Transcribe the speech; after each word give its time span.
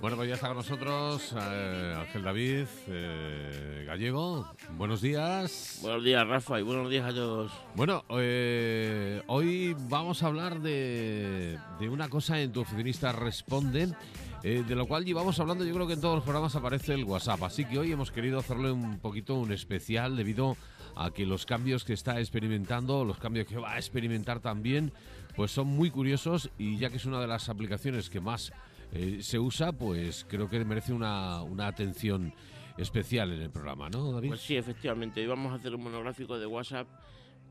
Bueno, 0.00 0.16
pues 0.16 0.28
ya 0.28 0.36
está 0.36 0.48
con 0.48 0.56
nosotros 0.56 1.34
eh, 1.38 1.94
Ángel 1.98 2.22
David 2.22 2.66
eh, 2.86 3.84
Gallego. 3.86 4.50
Buenos 4.78 5.02
días. 5.02 5.80
Buenos 5.82 6.02
días, 6.04 6.26
Rafa, 6.26 6.58
y 6.58 6.62
buenos 6.62 6.88
días 6.88 7.04
a 7.04 7.14
todos. 7.14 7.52
Bueno, 7.74 8.02
eh, 8.10 9.22
hoy 9.26 9.76
vamos 9.90 10.22
a 10.22 10.28
hablar 10.28 10.60
de, 10.60 11.58
de 11.78 11.88
una 11.90 12.08
cosa 12.08 12.40
en 12.40 12.50
Tu 12.50 12.60
Oficinista 12.62 13.12
Responde, 13.12 13.94
eh, 14.42 14.64
de 14.66 14.74
lo 14.74 14.86
cual 14.86 15.04
llevamos 15.04 15.38
hablando, 15.38 15.64
yo 15.64 15.74
creo 15.74 15.86
que 15.86 15.94
en 15.94 16.00
todos 16.00 16.14
los 16.14 16.24
programas 16.24 16.56
aparece 16.56 16.94
el 16.94 17.04
WhatsApp, 17.04 17.42
así 17.42 17.66
que 17.66 17.78
hoy 17.78 17.92
hemos 17.92 18.10
querido 18.10 18.38
hacerle 18.38 18.70
un 18.70 18.98
poquito 19.00 19.34
un 19.34 19.52
especial 19.52 20.16
debido 20.16 20.56
a 20.94 21.10
que 21.10 21.26
los 21.26 21.44
cambios 21.44 21.84
que 21.84 21.92
está 21.92 22.18
experimentando, 22.20 23.04
los 23.04 23.18
cambios 23.18 23.46
que 23.46 23.58
va 23.58 23.72
a 23.72 23.76
experimentar 23.76 24.40
también, 24.40 24.92
pues 25.36 25.50
son 25.50 25.68
muy 25.68 25.90
curiosos 25.90 26.50
y 26.58 26.78
ya 26.78 26.90
que 26.90 26.96
es 26.96 27.04
una 27.04 27.20
de 27.20 27.26
las 27.26 27.48
aplicaciones 27.48 28.08
que 28.08 28.20
más 28.20 28.52
eh, 28.92 29.18
se 29.20 29.38
usa, 29.38 29.72
pues 29.72 30.26
creo 30.28 30.48
que 30.48 30.64
merece 30.64 30.92
una, 30.92 31.42
una 31.42 31.66
atención 31.66 32.32
especial 32.78 33.32
en 33.32 33.42
el 33.42 33.50
programa, 33.50 33.88
¿no, 33.90 34.12
David? 34.12 34.28
Pues 34.28 34.40
sí, 34.40 34.56
efectivamente, 34.56 35.20
hoy 35.20 35.26
vamos 35.26 35.52
a 35.52 35.56
hacer 35.56 35.74
un 35.74 35.82
monográfico 35.82 36.38
de 36.38 36.46
WhatsApp 36.46 36.88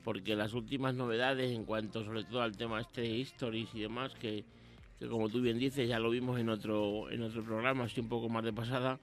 porque 0.03 0.35
las 0.35 0.53
últimas 0.53 0.93
novedades 0.93 1.51
en 1.51 1.65
cuanto 1.65 2.03
sobre 2.03 2.23
todo 2.23 2.41
al 2.41 2.55
tema 2.57 2.81
este 2.81 3.01
de 3.01 3.21
stories 3.21 3.69
y 3.73 3.81
demás, 3.81 4.13
que, 4.15 4.43
que 4.99 5.07
como 5.07 5.29
tú 5.29 5.41
bien 5.41 5.57
dices, 5.57 5.87
ya 5.87 5.99
lo 5.99 6.09
vimos 6.09 6.39
en 6.39 6.49
otro, 6.49 7.09
en 7.09 7.23
otro 7.23 7.43
programa, 7.43 7.85
así 7.85 8.01
un 8.01 8.09
poco 8.09 8.29
más 8.29 8.43
de 8.43 8.53
pasada, 8.53 8.99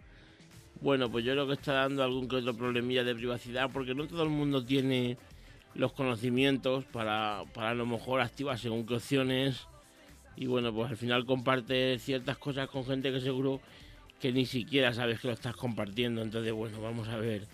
bueno, 0.81 1.11
pues 1.11 1.25
yo 1.25 1.33
creo 1.33 1.47
que 1.47 1.55
está 1.55 1.75
dando 1.75 2.03
algún 2.03 2.29
que 2.29 2.37
otro 2.37 2.55
problemilla 2.55 3.05
de 3.05 3.15
privacidad 3.15 3.71
porque 3.73 3.95
no 3.95 4.07
todo 4.07 4.23
el 4.25 4.31
mundo 4.31 4.65
tiene 4.65 5.17
los 5.75 5.93
conocimientos 5.93 6.85
para, 6.85 7.43
para 7.55 7.71
a 7.71 7.75
lo 7.75 7.87
mejor 7.87 8.21
activar 8.21 8.59
según 8.59 8.85
qué 8.87 8.95
opciones 8.95 9.67
y 10.37 10.47
bueno, 10.47 10.73
pues 10.73 10.91
al 10.91 10.97
final 10.97 11.25
comparte 11.27 11.99
ciertas 11.99 12.39
cosas 12.39 12.69
con 12.69 12.85
gente 12.85 13.13
que 13.13 13.21
seguro 13.21 13.61
que 14.21 14.33
ni 14.33 14.47
siquiera 14.47 14.93
sabes 14.93 15.21
que 15.21 15.29
lo 15.29 15.35
estás 15.35 15.57
compartiendo. 15.57 16.23
Entonces, 16.23 16.53
bueno, 16.53 16.81
vamos 16.81 17.09
a 17.09 17.17
ver 17.17 17.47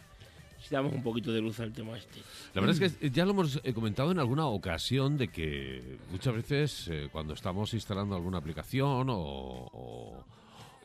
si 0.60 0.74
damos 0.74 0.92
un 0.92 1.02
poquito 1.02 1.32
de 1.32 1.40
luz 1.40 1.60
al 1.60 1.72
tema 1.72 1.96
este. 1.96 2.20
La 2.54 2.60
verdad 2.60 2.82
es 2.82 2.96
que 2.96 3.10
ya 3.10 3.24
lo 3.24 3.30
hemos 3.30 3.60
eh, 3.64 3.72
comentado 3.72 4.10
en 4.12 4.18
alguna 4.18 4.46
ocasión 4.46 5.16
de 5.16 5.28
que 5.28 5.96
muchas 6.10 6.34
veces 6.34 6.88
eh, 6.88 7.08
cuando 7.10 7.34
estamos 7.34 7.72
instalando 7.74 8.14
alguna 8.16 8.38
aplicación 8.38 9.08
o, 9.10 9.16
o- 9.16 10.24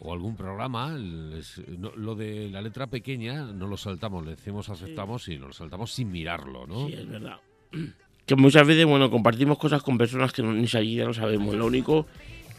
o 0.03 0.13
algún 0.13 0.35
programa, 0.35 0.93
les- 0.97 1.61
no- 1.79 1.93
lo 1.95 2.13
de 2.15 2.49
la 2.49 2.61
letra 2.61 2.87
pequeña 2.87 3.43
no 3.45 3.67
lo 3.67 3.77
saltamos, 3.77 4.23
le 4.25 4.31
decimos 4.31 4.69
aceptamos 4.69 5.27
y 5.29 5.37
lo 5.37 5.51
saltamos 5.53 5.91
sin 5.93 6.11
mirarlo, 6.11 6.67
¿no? 6.67 6.87
Sí, 6.87 6.93
es 6.93 7.07
verdad. 7.07 7.37
Que 8.25 8.37
muchas 8.37 8.65
veces, 8.65 8.85
bueno, 8.85 9.11
compartimos 9.11 9.57
cosas 9.57 9.83
con 9.83 9.97
personas 9.97 10.31
que 10.31 10.41
no, 10.41 10.53
ni 10.53 10.65
siquiera 10.65 11.05
lo 11.07 11.13
sabemos. 11.13 11.55
Lo 11.55 11.65
único 11.65 12.05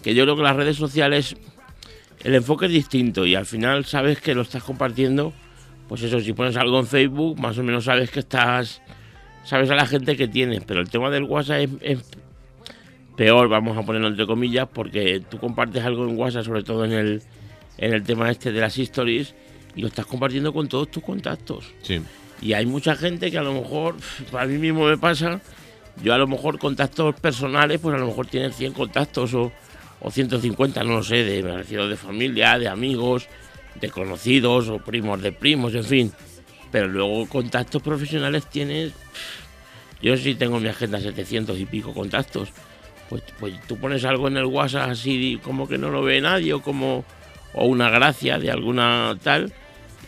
que 0.02 0.14
yo 0.14 0.24
creo 0.24 0.36
que 0.36 0.42
las 0.42 0.56
redes 0.56 0.76
sociales, 0.76 1.36
el 2.22 2.34
enfoque 2.34 2.66
es 2.66 2.72
distinto 2.72 3.24
y 3.24 3.34
al 3.34 3.46
final 3.46 3.86
sabes 3.86 4.20
que 4.20 4.34
lo 4.34 4.42
estás 4.42 4.62
compartiendo. 4.62 5.32
Pues 5.88 6.02
eso, 6.02 6.20
si 6.20 6.34
pones 6.34 6.56
algo 6.58 6.78
en 6.80 6.86
Facebook, 6.86 7.40
más 7.40 7.56
o 7.56 7.62
menos 7.62 7.84
sabes 7.84 8.10
que 8.10 8.20
estás, 8.20 8.82
sabes 9.44 9.70
a 9.70 9.74
la 9.74 9.86
gente 9.86 10.18
que 10.18 10.28
tienes. 10.28 10.62
Pero 10.66 10.82
el 10.82 10.90
tema 10.90 11.08
del 11.08 11.22
WhatsApp 11.24 11.60
es, 11.60 11.70
es 11.80 12.10
peor, 13.16 13.48
vamos 13.48 13.76
a 13.76 13.82
ponerlo 13.82 14.08
entre 14.08 14.26
comillas, 14.26 14.68
porque 14.72 15.22
tú 15.28 15.38
compartes 15.38 15.84
algo 15.84 16.08
en 16.08 16.18
WhatsApp, 16.18 16.44
sobre 16.44 16.62
todo 16.62 16.84
en 16.84 16.92
el, 16.92 17.22
en 17.78 17.94
el 17.94 18.02
tema 18.02 18.30
este 18.30 18.52
de 18.52 18.60
las 18.60 18.76
stories, 18.78 19.34
y 19.76 19.80
lo 19.80 19.88
estás 19.88 20.06
compartiendo 20.06 20.52
con 20.52 20.68
todos 20.68 20.90
tus 20.90 21.02
contactos. 21.02 21.72
Sí. 21.82 22.00
Y 22.42 22.52
hay 22.52 22.66
mucha 22.66 22.96
gente 22.96 23.30
que 23.30 23.38
a 23.38 23.42
lo 23.42 23.54
mejor, 23.54 23.96
a 24.32 24.46
mí 24.46 24.58
mismo 24.58 24.86
me 24.86 24.98
pasa, 24.98 25.40
yo 26.02 26.14
a 26.14 26.18
lo 26.18 26.26
mejor 26.26 26.58
contactos 26.58 27.14
personales, 27.20 27.80
pues 27.80 27.94
a 27.94 27.98
lo 27.98 28.06
mejor 28.06 28.26
tienen 28.26 28.52
100 28.52 28.72
contactos 28.72 29.34
o, 29.34 29.52
o 30.00 30.10
150, 30.10 30.82
no 30.84 30.96
lo 30.96 31.02
sé, 31.02 31.24
de, 31.24 31.42
me 31.42 31.56
refiero 31.56 31.88
de 31.88 31.96
familia, 31.96 32.58
de 32.58 32.68
amigos, 32.68 33.28
de 33.80 33.90
conocidos 33.90 34.68
o 34.68 34.78
primos 34.78 35.22
de 35.22 35.32
primos, 35.32 35.74
en 35.74 35.84
fin. 35.84 36.12
Pero 36.70 36.88
luego 36.88 37.28
contactos 37.28 37.82
profesionales 37.82 38.46
tienes, 38.50 38.92
yo 40.02 40.16
sí 40.16 40.34
tengo 40.34 40.56
en 40.56 40.64
mi 40.64 40.68
agenda 40.68 41.00
700 41.00 41.58
y 41.58 41.66
pico 41.66 41.94
contactos. 41.94 42.50
Pues, 43.08 43.22
pues 43.38 43.54
tú 43.66 43.76
pones 43.78 44.04
algo 44.04 44.28
en 44.28 44.36
el 44.36 44.46
WhatsApp 44.46 44.90
así 44.90 45.38
como 45.42 45.68
que 45.68 45.76
no 45.78 45.90
lo 45.90 46.02
ve 46.02 46.20
nadie 46.20 46.52
o 46.54 46.62
como 46.62 47.04
o 47.52 47.66
una 47.66 47.90
gracia 47.90 48.38
de 48.38 48.50
alguna 48.50 49.16
tal 49.22 49.52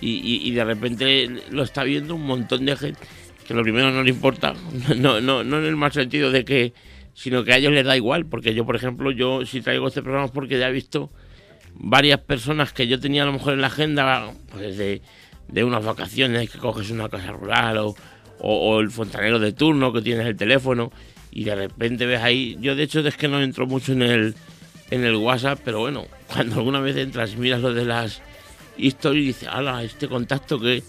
y, 0.00 0.48
y- 0.48 0.50
de 0.50 0.64
repente 0.64 1.28
lo 1.50 1.62
está 1.62 1.84
viendo 1.84 2.14
un 2.14 2.26
montón 2.26 2.64
de 2.66 2.76
gente 2.76 3.00
que 3.46 3.54
lo 3.54 3.62
primero 3.62 3.90
no 3.92 4.02
le 4.02 4.10
importa, 4.10 4.54
no, 4.96 5.20
no, 5.20 5.44
no 5.44 5.58
en 5.58 5.64
el 5.66 5.76
mal 5.76 5.92
sentido 5.92 6.30
de 6.32 6.44
que, 6.44 6.72
sino 7.14 7.44
que 7.44 7.52
a 7.52 7.58
ellos 7.58 7.72
les 7.72 7.84
da 7.84 7.96
igual, 7.96 8.26
porque 8.26 8.52
yo, 8.54 8.66
por 8.66 8.74
ejemplo, 8.74 9.12
yo 9.12 9.46
si 9.46 9.60
traigo 9.60 9.86
este 9.86 10.02
programa 10.02 10.26
es 10.26 10.32
porque 10.32 10.58
ya 10.58 10.68
he 10.68 10.72
visto 10.72 11.10
varias 11.74 12.18
personas 12.20 12.72
que 12.72 12.88
yo 12.88 12.98
tenía 12.98 13.22
a 13.22 13.26
lo 13.26 13.32
mejor 13.34 13.52
en 13.54 13.60
la 13.60 13.68
agenda, 13.68 14.32
pues 14.50 14.76
de, 14.76 15.00
de 15.48 15.64
unas 15.64 15.84
vacaciones, 15.84 16.50
que 16.50 16.58
coges 16.58 16.90
una 16.90 17.08
casa 17.08 17.30
rural 17.32 17.78
o, 17.78 17.94
o- 18.40 18.70
o 18.70 18.80
el 18.80 18.90
fontanero 18.90 19.38
de 19.38 19.52
turno 19.52 19.92
que 19.92 20.02
tienes 20.02 20.26
el 20.26 20.36
teléfono 20.36 20.90
y 21.38 21.44
de 21.44 21.54
repente 21.54 22.06
ves 22.06 22.22
ahí, 22.22 22.56
yo 22.60 22.74
de 22.74 22.82
hecho 22.84 23.00
es 23.06 23.14
que 23.18 23.28
no 23.28 23.42
entro 23.42 23.66
mucho 23.66 23.92
en 23.92 24.00
el, 24.00 24.34
en 24.90 25.04
el 25.04 25.16
WhatsApp, 25.16 25.60
pero 25.62 25.80
bueno, 25.80 26.06
cuando 26.32 26.56
alguna 26.56 26.80
vez 26.80 26.96
entras 26.96 27.34
y 27.34 27.36
miras 27.36 27.60
lo 27.60 27.74
de 27.74 27.84
las 27.84 28.22
historias 28.78 29.22
y 29.22 29.26
dices, 29.26 29.48
ala, 29.48 29.82
este 29.84 30.08
contacto 30.08 30.58
que... 30.58 30.82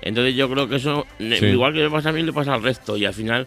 Entonces 0.00 0.34
yo 0.34 0.48
creo 0.50 0.66
que 0.66 0.76
eso, 0.76 1.06
Sí. 1.18 1.24
igual 1.44 1.74
que 1.74 1.80
me 1.80 1.90
pasa 1.90 2.08
a 2.08 2.12
mí, 2.12 2.22
le 2.22 2.32
pasa 2.32 2.54
al 2.54 2.62
resto 2.62 2.96
y 2.96 3.04
al 3.04 3.12
final 3.12 3.46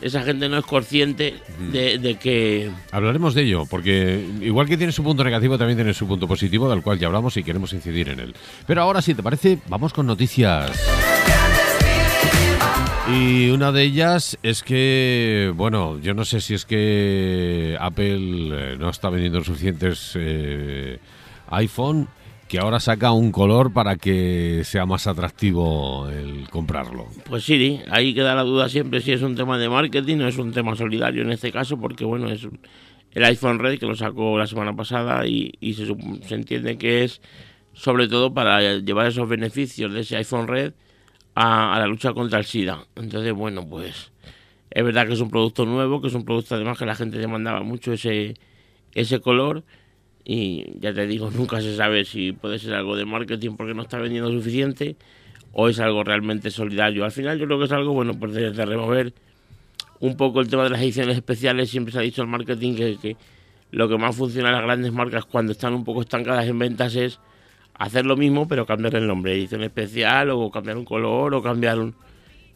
esa 0.00 0.22
gente 0.22 0.48
no 0.48 0.58
es 0.58 0.64
consciente 0.64 1.34
de, 1.72 1.98
de 1.98 2.14
que... 2.14 2.70
Hablaremos 2.92 3.34
de 3.34 3.42
ello, 3.42 3.64
porque 3.68 4.24
igual 4.40 4.68
que 4.68 4.76
tiene 4.76 4.92
su 4.92 5.02
punto 5.02 5.24
negativo, 5.24 5.58
también 5.58 5.76
tiene 5.78 5.94
su 5.94 6.06
punto 6.06 6.28
positivo, 6.28 6.70
del 6.70 6.82
cual 6.82 7.00
ya 7.00 7.08
hablamos 7.08 7.36
y 7.36 7.42
queremos 7.42 7.72
incidir 7.72 8.10
en 8.10 8.20
él. 8.20 8.34
Pero 8.68 8.82
ahora, 8.82 9.02
si 9.02 9.14
te 9.16 9.22
parece, 9.24 9.58
vamos 9.66 9.92
con 9.92 10.06
noticias. 10.06 10.70
Y 13.10 13.48
una 13.48 13.72
de 13.72 13.84
ellas 13.84 14.38
es 14.42 14.62
que, 14.62 15.50
bueno, 15.56 15.98
yo 15.98 16.12
no 16.12 16.26
sé 16.26 16.42
si 16.42 16.52
es 16.52 16.66
que 16.66 17.74
Apple 17.80 18.72
eh, 18.72 18.76
no 18.78 18.90
está 18.90 19.08
vendiendo 19.08 19.42
suficientes 19.42 20.12
eh, 20.14 20.98
iPhone, 21.48 22.08
que 22.48 22.58
ahora 22.58 22.80
saca 22.80 23.12
un 23.12 23.32
color 23.32 23.72
para 23.72 23.96
que 23.96 24.60
sea 24.64 24.84
más 24.84 25.06
atractivo 25.06 26.06
el 26.10 26.50
comprarlo. 26.50 27.06
Pues 27.24 27.44
sí, 27.44 27.80
ahí 27.90 28.12
queda 28.12 28.34
la 28.34 28.42
duda 28.42 28.68
siempre 28.68 29.00
si 29.00 29.12
es 29.12 29.22
un 29.22 29.36
tema 29.36 29.56
de 29.56 29.70
marketing 29.70 30.18
o 30.18 30.28
es 30.28 30.36
un 30.36 30.52
tema 30.52 30.76
solidario 30.76 31.22
en 31.22 31.32
este 31.32 31.50
caso, 31.50 31.80
porque 31.80 32.04
bueno, 32.04 32.28
es 32.30 32.46
el 33.12 33.24
iPhone 33.24 33.58
Red 33.58 33.78
que 33.78 33.86
lo 33.86 33.96
sacó 33.96 34.36
la 34.36 34.46
semana 34.46 34.76
pasada 34.76 35.26
y, 35.26 35.52
y 35.60 35.72
se, 35.72 35.86
se 36.26 36.34
entiende 36.34 36.76
que 36.76 37.04
es 37.04 37.22
sobre 37.72 38.06
todo 38.06 38.34
para 38.34 38.60
llevar 38.80 39.06
esos 39.06 39.26
beneficios 39.26 39.94
de 39.94 40.00
ese 40.00 40.16
iPhone 40.16 40.46
Red 40.46 40.74
a, 41.40 41.76
a 41.76 41.78
la 41.78 41.86
lucha 41.86 42.12
contra 42.12 42.40
el 42.40 42.44
SIDA. 42.44 42.84
Entonces, 42.96 43.32
bueno, 43.32 43.64
pues 43.68 44.10
es 44.70 44.84
verdad 44.84 45.06
que 45.06 45.12
es 45.12 45.20
un 45.20 45.30
producto 45.30 45.64
nuevo, 45.64 46.00
que 46.00 46.08
es 46.08 46.14
un 46.14 46.24
producto 46.24 46.56
además 46.56 46.76
que 46.76 46.84
la 46.84 46.96
gente 46.96 47.16
demandaba 47.16 47.62
mucho 47.62 47.92
ese, 47.92 48.34
ese 48.92 49.20
color 49.20 49.62
y 50.24 50.66
ya 50.80 50.92
te 50.92 51.06
digo, 51.06 51.30
nunca 51.34 51.60
se 51.60 51.76
sabe 51.76 52.04
si 52.04 52.32
puede 52.32 52.58
ser 52.58 52.74
algo 52.74 52.96
de 52.96 53.04
marketing 53.04 53.52
porque 53.56 53.72
no 53.72 53.82
está 53.82 53.98
vendiendo 53.98 54.32
suficiente 54.32 54.96
o 55.52 55.68
es 55.68 55.78
algo 55.78 56.02
realmente 56.02 56.50
solidario. 56.50 57.04
Al 57.04 57.12
final 57.12 57.38
yo 57.38 57.46
creo 57.46 57.58
que 57.60 57.66
es 57.66 57.72
algo, 57.72 57.92
bueno, 57.92 58.14
pues 58.14 58.32
de, 58.32 58.50
de 58.50 58.66
remover 58.66 59.14
un 60.00 60.16
poco 60.16 60.40
el 60.40 60.48
tema 60.48 60.64
de 60.64 60.70
las 60.70 60.80
ediciones 60.80 61.16
especiales. 61.16 61.70
Siempre 61.70 61.92
se 61.92 62.00
ha 62.00 62.02
dicho 62.02 62.22
el 62.22 62.28
marketing 62.28 62.74
que, 62.74 62.96
que 63.00 63.16
lo 63.70 63.88
que 63.88 63.96
más 63.96 64.16
funciona 64.16 64.48
en 64.48 64.56
las 64.56 64.64
grandes 64.64 64.92
marcas 64.92 65.24
cuando 65.24 65.52
están 65.52 65.72
un 65.72 65.84
poco 65.84 66.00
estancadas 66.00 66.46
en 66.48 66.58
ventas 66.58 66.96
es 66.96 67.20
hacer 67.78 68.04
lo 68.06 68.16
mismo 68.16 68.48
pero 68.48 68.66
cambiar 68.66 68.96
el 68.96 69.06
nombre, 69.06 69.34
edición 69.34 69.62
especial 69.62 70.30
o 70.30 70.50
cambiar 70.50 70.76
un 70.76 70.84
color 70.84 71.34
o 71.34 71.42
cambiar 71.42 71.78
un... 71.78 71.94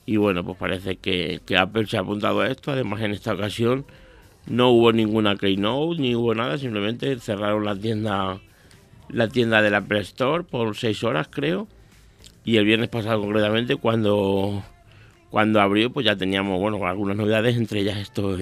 Y 0.04 0.16
bueno, 0.16 0.44
pues 0.44 0.58
parece 0.58 0.96
que, 0.96 1.40
que 1.46 1.56
Apple 1.56 1.86
se 1.86 1.96
ha 1.96 2.00
apuntado 2.00 2.40
a 2.40 2.48
esto. 2.48 2.72
Además, 2.72 3.00
en 3.02 3.12
esta 3.12 3.32
ocasión 3.32 3.86
no 4.46 4.70
hubo 4.70 4.92
ninguna 4.92 5.36
keynote 5.36 6.00
ni 6.00 6.16
hubo 6.16 6.34
nada, 6.34 6.58
simplemente 6.58 7.16
cerraron 7.20 7.64
la 7.64 7.76
tienda 7.76 8.40
la 9.12 9.28
tienda 9.28 9.62
del 9.62 9.74
Apple 9.74 10.00
Store 10.00 10.42
por 10.42 10.76
seis 10.76 11.04
horas, 11.04 11.28
creo. 11.30 11.68
Y 12.44 12.56
el 12.56 12.64
viernes 12.64 12.88
pasado, 12.88 13.20
concretamente, 13.20 13.76
cuando, 13.76 14.64
cuando 15.30 15.60
abrió, 15.60 15.92
pues 15.92 16.06
ya 16.06 16.16
teníamos 16.16 16.58
bueno 16.58 16.84
algunas 16.84 17.16
novedades, 17.16 17.56
entre 17.56 17.80
ellas 17.80 17.98
estos, 17.98 18.40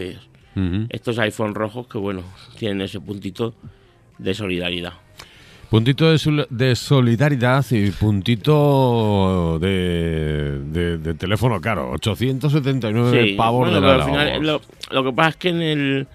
estos 0.88 1.18
iPhone 1.18 1.54
rojos 1.54 1.86
que, 1.86 1.98
bueno, 1.98 2.22
tienen 2.56 2.80
ese 2.80 3.00
puntito 3.00 3.54
de 4.18 4.32
solidaridad. 4.32 4.94
Puntito 5.70 6.10
de, 6.10 6.46
de 6.50 6.74
solidaridad 6.74 7.64
y 7.70 7.90
puntito 7.92 9.58
de, 9.60 10.58
de- 10.64 10.98
de 10.98 11.14
teléfono 11.14 11.60
caro. 11.60 11.90
879 11.92 13.22
Sí, 13.28 13.34
pavos 13.34 13.70
bueno, 13.70 13.74
de 13.76 13.80
pero 13.80 13.98
la 13.98 14.04
al 14.04 14.10
final 14.10 14.42
lo, 14.46 14.60
lo 14.90 15.04
que 15.04 15.12
pasa 15.12 15.28
es 15.30 15.36
que 15.36 15.48
en 15.50 15.62
el, 15.62 16.06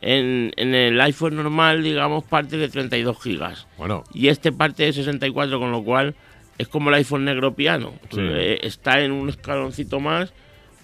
en, 0.00 0.52
en 0.56 0.74
el 0.76 1.00
iPhone 1.00 1.34
normal, 1.36 1.82
digamos, 1.82 2.22
parte 2.24 2.56
de 2.56 2.68
32 2.68 3.20
gigas. 3.20 3.66
Bueno, 3.76 4.04
Y 4.14 4.28
este 4.28 4.52
parte 4.52 4.84
de 4.84 4.92
64, 4.92 5.58
con 5.58 5.72
lo 5.72 5.82
cual 5.82 6.14
es 6.58 6.68
como 6.68 6.90
el 6.90 6.94
iPhone 6.96 7.24
negro 7.24 7.54
piano. 7.54 7.94
Sí. 8.10 8.20
Eh, 8.20 8.60
está 8.62 9.00
en 9.00 9.10
un 9.10 9.28
escaloncito 9.30 9.98
más 9.98 10.32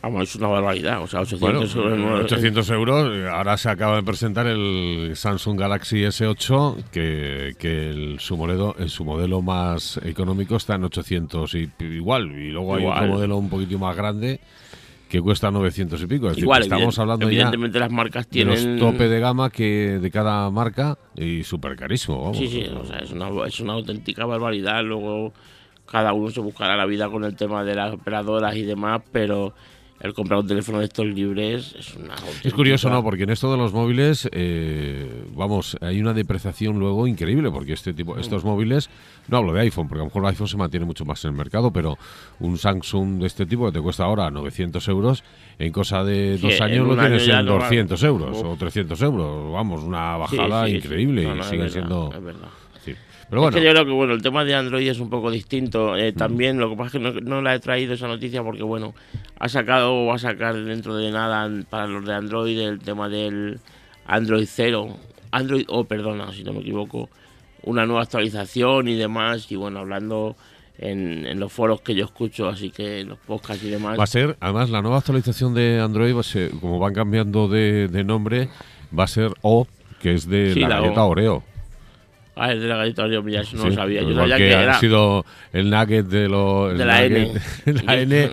Vamos, 0.03 0.29
es 0.29 0.37
una 0.37 0.49
barbaridad. 0.49 1.03
O 1.03 1.07
sea, 1.07 1.21
800 1.21 1.75
euros. 1.75 2.25
800 2.25 2.71
euros. 2.71 3.29
Ahora 3.31 3.57
se 3.57 3.69
acaba 3.69 3.97
de 3.97 4.03
presentar 4.03 4.47
el 4.47 5.13
Samsung 5.15 5.59
Galaxy 5.59 6.03
S8, 6.03 6.85
que, 6.93 7.55
que 7.59 8.17
su, 8.19 8.37
modelo, 8.37 8.77
su 8.87 9.05
modelo 9.05 9.43
más 9.43 9.99
económico 10.05 10.57
está 10.57 10.77
en 10.77 10.85
800 10.85 11.55
y 11.55 11.71
igual. 11.81 12.31
Y 12.31 12.51
luego 12.51 12.77
hay 12.77 12.87
otro 12.87 13.07
modelo 13.07 13.37
un 13.39 13.49
poquito 13.49 13.79
más 13.79 13.97
grande 13.97 14.41
que 15.09 15.21
cuesta 15.21 15.51
900 15.51 16.03
y 16.03 16.07
pico. 16.07 16.31
Igual, 16.37 16.63
estamos 16.63 16.99
hablando 16.99 17.27
evidentemente 17.27 17.79
las 17.79 17.91
marcas 17.91 18.29
tienen... 18.29 18.79
los 18.79 18.93
tope 18.93 19.09
de 19.09 19.21
gama 19.21 19.51
que 19.51 19.99
de 19.99 20.11
cada 20.11 20.51
marca 20.51 20.99
y 21.17 21.43
súper 21.43 21.77
carísimo. 21.77 22.21
Vamos. 22.21 22.37
Sí, 22.37 22.47
sí, 22.47 22.67
o 22.67 22.85
sea, 22.85 22.99
es 22.99 23.11
una, 23.11 23.29
es 23.47 23.59
una 23.61 23.73
auténtica 23.73 24.27
barbaridad. 24.27 24.85
Luego 24.85 25.33
cada 25.91 26.13
uno 26.13 26.31
se 26.31 26.41
buscará 26.41 26.77
la 26.77 26.87
vida 26.87 27.09
con 27.09 27.25
el 27.25 27.35
tema 27.35 27.65
de 27.65 27.75
las 27.75 27.95
operadoras 27.95 28.55
y 28.55 28.63
demás, 28.63 29.01
pero 29.11 29.55
el 30.01 30.15
comprar 30.15 30.41
un 30.41 30.47
teléfono 30.47 30.79
de 30.79 30.85
estos 30.85 31.07
libres 31.07 31.75
es 31.79 31.95
una 31.95 32.15
Es 32.45 32.55
curioso, 32.55 32.89
¿no? 32.89 33.03
Porque 33.03 33.25
en 33.25 33.31
esto 33.31 33.51
de 33.51 33.57
los 33.57 33.73
móviles, 33.73 34.29
eh, 34.33 35.25
vamos, 35.35 35.77
hay 35.81 36.01
una 36.01 36.15
depreciación 36.15 36.79
luego 36.79 37.07
increíble, 37.07 37.51
porque 37.51 37.73
este 37.73 37.93
tipo, 37.93 38.15
mm. 38.15 38.21
estos 38.21 38.45
móviles, 38.45 38.91
no 39.27 39.39
hablo 39.39 39.53
de 39.53 39.61
iPhone, 39.63 39.89
porque 39.89 40.01
a 40.01 40.05
lo 40.05 40.07
mejor 40.07 40.23
el 40.23 40.29
iPhone 40.29 40.49
se 40.49 40.57
mantiene 40.57 40.87
mucho 40.87 41.05
más 41.05 41.25
en 41.25 41.33
el 41.33 41.37
mercado, 41.37 41.73
pero 41.73 41.99
un 42.39 42.59
Samsung 42.59 43.21
de 43.21 43.27
este 43.27 43.47
tipo 43.47 43.67
que 43.67 43.73
te 43.73 43.81
cuesta 43.81 44.05
ahora 44.05 44.31
900 44.31 44.87
euros, 44.89 45.25
en 45.59 45.73
cosa 45.73 46.05
de 46.05 46.39
dos 46.39 46.61
años 46.61 46.87
lo 46.87 46.97
tienes 46.97 47.27
en 47.27 47.47
200 47.47 48.03
euros 48.05 48.39
o 48.45 48.57
300 48.57 49.03
euros. 49.03 49.53
Vamos, 49.53 49.83
una 49.83 50.17
bajada 50.17 50.69
increíble 50.69 51.25
y 51.25 51.43
siguen 51.43 51.71
siendo... 51.71 52.11
Es 52.13 52.68
que 53.31 53.63
yo 53.63 53.71
creo 53.71 53.85
que 53.85 53.93
bueno, 53.93 54.15
el 54.15 54.23
tema 54.23 54.45
de 54.45 54.55
Android 54.55 54.89
es 54.89 55.01
un 55.01 55.11
poco 55.11 55.31
distinto. 55.31 55.97
Eh, 55.97 56.13
también 56.13 56.59
lo 56.59 56.71
que 56.71 56.77
pasa 56.77 56.99
es 56.99 57.15
que 57.15 57.21
no, 57.21 57.43
la 57.43 57.55
he 57.55 57.61
traído 57.61 57.95
esa 57.95 58.09
noticia 58.09 58.43
porque 58.43 58.63
bueno, 58.63 58.95
ha 59.39 59.49
sacado 59.49 59.95
o 59.95 60.07
va 60.07 60.15
a 60.15 60.19
sacar 60.19 60.55
dentro 60.55 60.97
de 60.97 61.11
nada 61.11 61.49
para 61.69 61.87
los 61.87 62.05
de 62.05 62.15
Android 62.15 62.59
el 62.59 62.79
tema 62.79 63.09
del 63.09 63.61
Android 64.07 64.47
0, 64.51 64.97
Android, 65.31 65.65
oh 65.69 65.85
perdona, 65.85 66.33
si 66.33 66.43
no 66.43 66.55
me 66.55 66.61
equivoco, 66.61 67.11
una 67.63 67.85
nueva 67.85 68.03
actualización 68.03 68.89
y 68.89 68.95
demás. 68.95 69.51
Y 69.53 69.57
bueno, 69.57 69.81
hablando 69.81 70.37
en, 70.79 71.39
los 71.39 71.53
foros 71.53 71.81
que 71.81 71.95
yo 71.95 72.05
escucho, 72.05 72.49
así 72.49 72.71
que 72.71 73.01
en 73.01 73.11
los 73.11 73.19
podcasts 73.19 73.63
y 73.65 73.71
demás. 73.71 73.99
Va 73.99 74.05
a 74.05 74.07
ser, 74.07 74.37
además, 74.41 74.71
la 74.71 74.81
nueva 74.81 74.99
actualización 74.99 75.55
de 75.55 75.81
Android, 75.81 76.15
va 76.15 76.21
a 76.21 76.25
ser, 76.25 76.51
como 76.53 76.79
van 76.79 76.95
cambiando 76.95 77.49
de, 77.49 78.05
nombre, 78.05 78.49
va 78.97 79.05
a 79.05 79.09
ser 79.09 79.33
O, 79.43 79.67
que 80.01 80.15
es 80.15 80.29
de 80.29 80.55
la, 80.57 80.81
galleta 80.81 81.05
Oreo. 81.05 81.43
Ah, 82.39 82.53
el 82.53 82.61
de 82.61 82.69
la 82.69 82.77
galleta 82.77 83.03
Oreo, 83.03 83.27
ya 83.29 83.41
eso 83.41 83.57
no 83.57 83.69
lo 83.69 83.73
sabía. 83.73 84.03
Yo 84.03 84.15
sabía 84.15 84.37
que, 84.37 84.55
ha 84.55 84.75
sido 84.79 85.25
el 85.53 85.71
nugget 85.71 86.07
de, 86.07 86.29
lo, 86.29 86.69
de 86.69 86.85
la 86.85 87.05
N. 87.05 87.33
la 87.85 87.97
N 88.01 88.31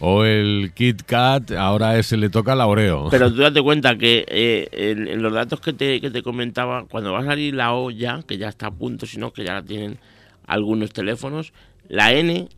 o 0.00 0.24
el 0.24 0.72
Kit 0.74 1.02
Kat, 1.02 1.50
ahora 1.52 1.98
ese 1.98 2.16
le 2.16 2.30
toca 2.30 2.54
la 2.54 2.66
Oreo. 2.66 3.08
Pero 3.10 3.30
tú 3.34 3.38
date 3.38 3.60
cuenta 3.60 3.96
que 3.96 4.24
eh, 4.28 4.68
en, 4.72 5.22
los 5.22 5.32
datos 5.32 5.60
que 5.60 5.72
te, 5.72 6.00
que 6.00 6.10
te 6.10 6.22
comentaba, 6.22 6.84
cuando 6.84 7.12
va 7.12 7.20
a 7.20 7.24
salir 7.24 7.54
la 7.54 7.74
O 7.74 7.90
ya, 7.90 8.20
que 8.26 8.38
ya 8.38 8.48
está 8.48 8.68
a 8.68 8.70
punto, 8.70 9.06
sino 9.06 9.32
que 9.32 9.44
ya 9.44 9.54
la 9.54 9.62
tienen 9.62 9.98
algunos 10.46 10.92
teléfonos, 10.92 11.52
la 11.88 12.12
N 12.12 12.48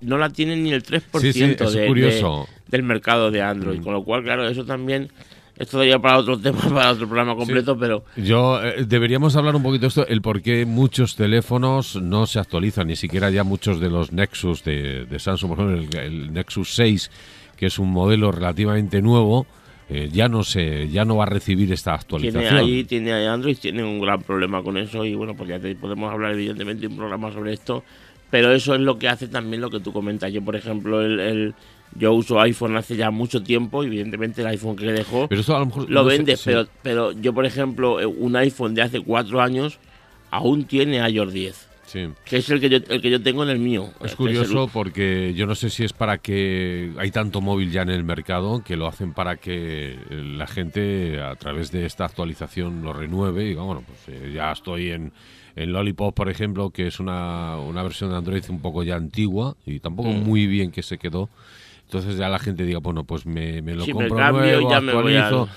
no 0.00 0.18
la 0.18 0.30
tienen 0.30 0.62
ni 0.62 0.72
el 0.72 0.82
3% 0.82 2.46
del 2.68 2.82
mercado 2.82 3.30
de 3.30 3.42
Android. 3.42 3.80
Mm. 3.80 3.84
Con 3.84 3.92
lo 3.92 4.04
cual, 4.04 4.22
claro, 4.22 4.48
eso 4.48 4.64
también 4.64 5.10
esto 5.58 5.78
daría 5.78 5.98
para 5.98 6.18
otro 6.18 6.38
tema, 6.40 6.60
para 6.60 6.92
otro 6.92 7.06
programa 7.06 7.34
completo, 7.34 7.76
pero... 7.76 8.04
Yo, 8.16 8.62
eh, 8.62 8.84
deberíamos 8.86 9.34
hablar 9.36 9.56
un 9.56 9.62
poquito 9.62 9.82
de 9.82 9.88
esto, 9.88 10.06
el 10.06 10.22
por 10.22 10.40
qué 10.40 10.64
muchos 10.64 11.16
teléfonos 11.16 11.96
no 11.96 12.26
se 12.26 12.38
actualizan, 12.38 12.86
ni 12.86 12.96
siquiera 12.96 13.30
ya 13.30 13.44
muchos 13.44 13.80
de 13.80 13.90
los 13.90 14.12
Nexus 14.12 14.62
de, 14.64 15.06
Samsung, 15.18 15.54
por 15.54 15.60
ejemplo, 15.60 16.00
el, 16.00 16.32
Nexus 16.32 16.74
6, 16.74 17.10
que 17.56 17.66
es 17.66 17.78
un 17.78 17.90
modelo 17.90 18.30
relativamente 18.30 19.02
nuevo, 19.02 19.46
eh, 19.90 20.08
ya 20.12 20.28
no 20.28 20.44
se, 20.44 20.88
ya 20.90 21.04
no 21.04 21.16
va 21.16 21.24
a 21.24 21.28
recibir 21.28 21.72
esta 21.72 21.94
actualización. 21.94 22.42
Tiene 22.42 22.58
ahí, 22.58 22.84
tiene 22.84 23.26
Android, 23.26 23.56
tiene 23.56 23.82
un 23.82 24.00
gran 24.00 24.22
problema 24.22 24.62
con 24.62 24.76
eso 24.76 25.04
y 25.04 25.14
bueno, 25.14 25.34
pues 25.34 25.48
ya 25.48 25.58
podemos 25.80 26.12
hablar 26.12 26.32
evidentemente 26.34 26.82
de 26.82 26.88
un 26.88 26.96
programa 26.96 27.32
sobre 27.32 27.54
esto, 27.54 27.82
pero 28.30 28.52
eso 28.52 28.74
es 28.74 28.80
lo 28.80 28.98
que 28.98 29.08
hace 29.08 29.28
también 29.28 29.62
lo 29.62 29.70
que 29.70 29.80
tú 29.80 29.92
comentas. 29.92 30.30
Yo, 30.30 30.42
por 30.42 30.56
ejemplo, 30.56 31.00
el 31.00 31.54
yo 31.98 32.12
uso 32.12 32.40
iPhone 32.40 32.76
hace 32.76 32.96
ya 32.96 33.10
mucho 33.10 33.42
tiempo, 33.42 33.82
evidentemente 33.82 34.40
el 34.40 34.46
iPhone 34.48 34.76
que 34.76 34.86
le 34.86 34.92
dejó 34.92 35.28
pero 35.28 35.40
eso 35.40 35.56
a 35.56 35.60
lo, 35.60 35.66
mejor 35.66 35.90
lo 35.90 36.04
vende, 36.04 36.36
pero, 36.44 36.66
pero 36.82 37.12
yo, 37.12 37.32
por 37.34 37.44
ejemplo, 37.44 38.00
eh, 38.00 38.06
un 38.06 38.36
iPhone 38.36 38.74
de 38.74 38.82
hace 38.82 39.00
cuatro 39.00 39.40
años 39.40 39.78
aún 40.30 40.64
tiene 40.64 40.98
iOS 41.08 41.32
10. 41.32 41.68
Sí. 41.86 42.06
Que 42.26 42.36
es 42.36 42.50
el 42.50 42.60
que, 42.60 42.68
yo, 42.68 42.76
el 42.76 43.00
que 43.00 43.10
yo 43.10 43.22
tengo 43.22 43.42
en 43.42 43.48
el 43.48 43.58
mío. 43.58 43.88
Es 44.04 44.14
curioso 44.14 44.68
porque 44.70 45.32
yo 45.34 45.46
no 45.46 45.54
sé 45.54 45.70
si 45.70 45.84
es 45.84 45.94
para 45.94 46.18
que 46.18 46.92
hay 46.98 47.10
tanto 47.10 47.40
móvil 47.40 47.72
ya 47.72 47.80
en 47.80 47.88
el 47.88 48.04
mercado 48.04 48.62
que 48.62 48.76
lo 48.76 48.86
hacen 48.86 49.14
para 49.14 49.36
que 49.36 49.96
la 50.10 50.46
gente 50.46 51.18
a 51.22 51.34
través 51.36 51.72
de 51.72 51.86
esta 51.86 52.04
actualización 52.04 52.82
lo 52.82 52.92
renueve 52.92 53.46
y 53.46 53.54
bueno, 53.54 53.82
pues 53.86 54.00
eh, 54.08 54.32
ya 54.34 54.52
estoy 54.52 54.90
en, 54.90 55.14
en 55.56 55.72
Lollipop, 55.72 56.14
por 56.14 56.28
ejemplo, 56.28 56.68
que 56.68 56.88
es 56.88 57.00
una, 57.00 57.56
una 57.56 57.82
versión 57.82 58.10
de 58.10 58.16
Android 58.16 58.44
un 58.50 58.60
poco 58.60 58.82
ya 58.82 58.96
antigua 58.96 59.56
y 59.64 59.80
tampoco 59.80 60.10
mm. 60.10 60.22
muy 60.22 60.46
bien 60.46 60.70
que 60.70 60.82
se 60.82 60.98
quedó 60.98 61.30
entonces 61.88 62.18
ya 62.18 62.28
la 62.28 62.38
gente 62.38 62.64
diga, 62.64 62.80
bueno, 62.80 63.04
pues 63.04 63.24
me, 63.24 63.62
me 63.62 63.74
lo 63.74 63.86
compro 63.86 64.14
nuevo. 64.32 65.48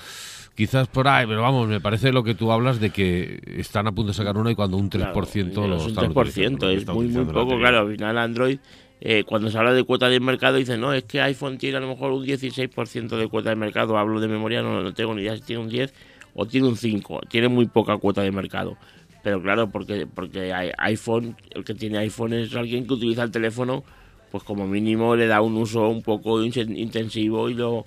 Quizás 0.54 0.88
por 0.88 1.06
ahí, 1.06 1.26
pero 1.26 1.42
vamos, 1.42 1.68
me 1.68 1.78
parece 1.78 2.10
lo 2.10 2.24
que 2.24 2.34
tú 2.34 2.52
hablas 2.52 2.80
de 2.80 2.88
que 2.88 3.38
están 3.58 3.86
a 3.86 3.92
punto 3.92 4.08
de 4.08 4.14
sacar 4.14 4.36
uno 4.36 4.50
y 4.50 4.54
cuando 4.54 4.78
un 4.78 4.88
3% 4.88 5.52
claro, 5.52 5.68
lo 5.68 5.84
un 5.84 5.94
3%, 5.94 6.70
es 6.70 6.86
muy, 6.86 7.08
muy 7.08 7.24
poco, 7.26 7.58
claro. 7.58 7.80
Al 7.80 7.90
final 7.90 8.16
Android, 8.16 8.58
eh, 9.00 9.24
cuando 9.24 9.50
se 9.50 9.58
habla 9.58 9.74
de 9.74 9.84
cuota 9.84 10.08
de 10.08 10.20
mercado, 10.20 10.56
dice, 10.56 10.78
no, 10.78 10.94
es 10.94 11.04
que 11.04 11.20
iPhone 11.20 11.58
tiene 11.58 11.76
a 11.76 11.80
lo 11.80 11.88
mejor 11.88 12.12
un 12.12 12.24
16% 12.24 13.16
de 13.16 13.28
cuota 13.28 13.50
de 13.50 13.56
mercado. 13.56 13.98
Hablo 13.98 14.18
de 14.18 14.28
memoria, 14.28 14.62
no, 14.62 14.82
no 14.82 14.94
tengo 14.94 15.14
ni 15.14 15.22
idea 15.22 15.36
si 15.36 15.42
tiene 15.42 15.62
un 15.62 15.68
10 15.68 15.92
o 16.34 16.46
tiene 16.46 16.66
un 16.66 16.76
5. 16.76 17.20
Tiene 17.28 17.48
muy 17.48 17.66
poca 17.66 17.96
cuota 17.98 18.22
de 18.22 18.32
mercado. 18.32 18.78
Pero 19.22 19.42
claro, 19.42 19.70
porque, 19.70 20.06
porque 20.06 20.52
iPhone, 20.78 21.36
el 21.50 21.64
que 21.64 21.74
tiene 21.74 21.98
iPhone 21.98 22.32
es 22.32 22.54
alguien 22.54 22.86
que 22.86 22.94
utiliza 22.94 23.22
el 23.22 23.30
teléfono 23.30 23.84
pues 24.32 24.42
como 24.44 24.66
mínimo 24.66 25.14
le 25.14 25.26
da 25.26 25.42
un 25.42 25.56
uso 25.58 25.88
un 25.88 26.02
poco 26.02 26.42
intensivo 26.42 27.50
y 27.50 27.54
lo 27.54 27.84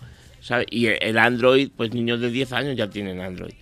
y 0.70 0.86
el 0.86 1.18
Android, 1.18 1.72
pues 1.76 1.92
niños 1.92 2.22
de 2.22 2.30
10 2.30 2.54
años 2.54 2.78
ya 2.78 2.88
tienen 2.88 3.20
Android. 3.20 3.56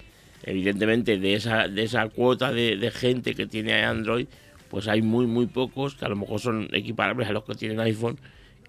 Evidentemente 0.44 1.18
de 1.18 1.36
esa 1.36 1.70
de 1.70 1.84
esa 1.84 2.10
cuota 2.10 2.52
de, 2.52 2.92
gente 2.94 3.36
que 3.36 3.48
tiene 3.48 3.86
Android, 3.86 4.28
pues 4.70 4.90
hay 4.90 5.02
muy 5.02 5.26
muy 5.26 5.48
pocos 5.48 5.96
que 5.96 6.04
a 6.04 6.10
lo 6.10 6.18
mejor 6.18 6.42
son 6.42 6.68
equiparables 6.74 7.30
a 7.30 7.32
los 7.32 7.46
que 7.46 7.56
tienen 7.56 7.80
iPhone, 7.80 8.20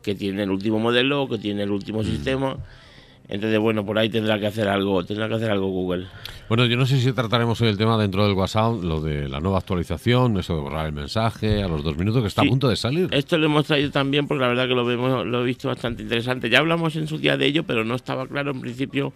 que 0.00 0.14
tienen 0.14 0.40
el 0.40 0.50
último 0.50 0.78
modelo, 0.78 1.28
que 1.28 1.38
tienen 1.38 1.62
el 1.62 1.72
último 1.72 2.02
mm. 2.02 2.04
sistema 2.04 2.56
entonces, 3.26 3.58
bueno, 3.58 3.86
por 3.86 3.98
ahí 3.98 4.10
tendrá 4.10 4.38
que 4.38 4.46
hacer 4.46 4.68
algo, 4.68 5.02
tendrá 5.04 5.28
que 5.28 5.34
hacer 5.34 5.50
algo 5.50 5.68
Google. 5.68 6.06
Bueno, 6.48 6.66
yo 6.66 6.76
no 6.76 6.84
sé 6.84 7.00
si 7.00 7.10
trataremos 7.12 7.58
hoy 7.62 7.68
el 7.68 7.78
tema 7.78 7.96
dentro 7.96 8.26
del 8.26 8.34
WhatsApp, 8.34 8.82
lo 8.82 9.00
de 9.00 9.28
la 9.28 9.40
nueva 9.40 9.58
actualización, 9.58 10.36
eso 10.38 10.54
de 10.56 10.60
borrar 10.60 10.86
el 10.86 10.92
mensaje 10.92 11.62
a 11.62 11.68
los 11.68 11.82
dos 11.82 11.96
minutos, 11.96 12.20
que 12.20 12.28
está 12.28 12.42
a 12.42 12.44
punto 12.44 12.68
de 12.68 12.76
salir. 12.76 13.08
Esto 13.12 13.38
lo 13.38 13.46
hemos 13.46 13.66
traído 13.66 13.90
también 13.90 14.26
porque 14.26 14.42
la 14.42 14.48
verdad 14.48 14.68
que 14.68 14.74
lo 14.74 14.84
vemos, 14.84 15.24
lo 15.26 15.40
he 15.42 15.44
visto 15.44 15.68
bastante 15.68 16.02
interesante. 16.02 16.50
Ya 16.50 16.58
hablamos 16.58 16.96
en 16.96 17.08
su 17.08 17.16
día 17.16 17.38
de 17.38 17.46
ello, 17.46 17.64
pero 17.64 17.82
no 17.82 17.94
estaba 17.94 18.26
claro 18.26 18.50
en 18.50 18.60
principio. 18.60 19.14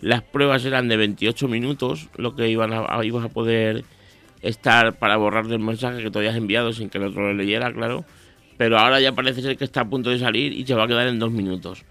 Las 0.00 0.20
pruebas 0.20 0.62
eran 0.66 0.88
de 0.88 0.98
28 0.98 1.48
minutos, 1.48 2.10
lo 2.18 2.36
que 2.36 2.50
iban 2.50 2.74
a, 2.74 3.02
ibas 3.04 3.24
a 3.24 3.28
poder 3.30 3.84
estar 4.42 4.98
para 4.98 5.16
borrar 5.16 5.46
del 5.46 5.60
mensaje 5.60 6.02
que 6.02 6.10
todavía 6.10 6.32
has 6.32 6.36
enviado 6.36 6.74
sin 6.74 6.90
que 6.90 6.98
el 6.98 7.04
otro 7.04 7.22
lo 7.22 7.32
leyera, 7.32 7.72
claro. 7.72 8.04
Pero 8.58 8.78
ahora 8.78 9.00
ya 9.00 9.12
parece 9.12 9.40
ser 9.40 9.56
que 9.56 9.64
está 9.64 9.80
a 9.82 9.88
punto 9.88 10.10
de 10.10 10.18
salir 10.18 10.52
y 10.52 10.66
se 10.66 10.74
va 10.74 10.84
a 10.84 10.88
quedar 10.88 11.06
en 11.06 11.18
dos 11.18 11.30
minutos 11.30 11.84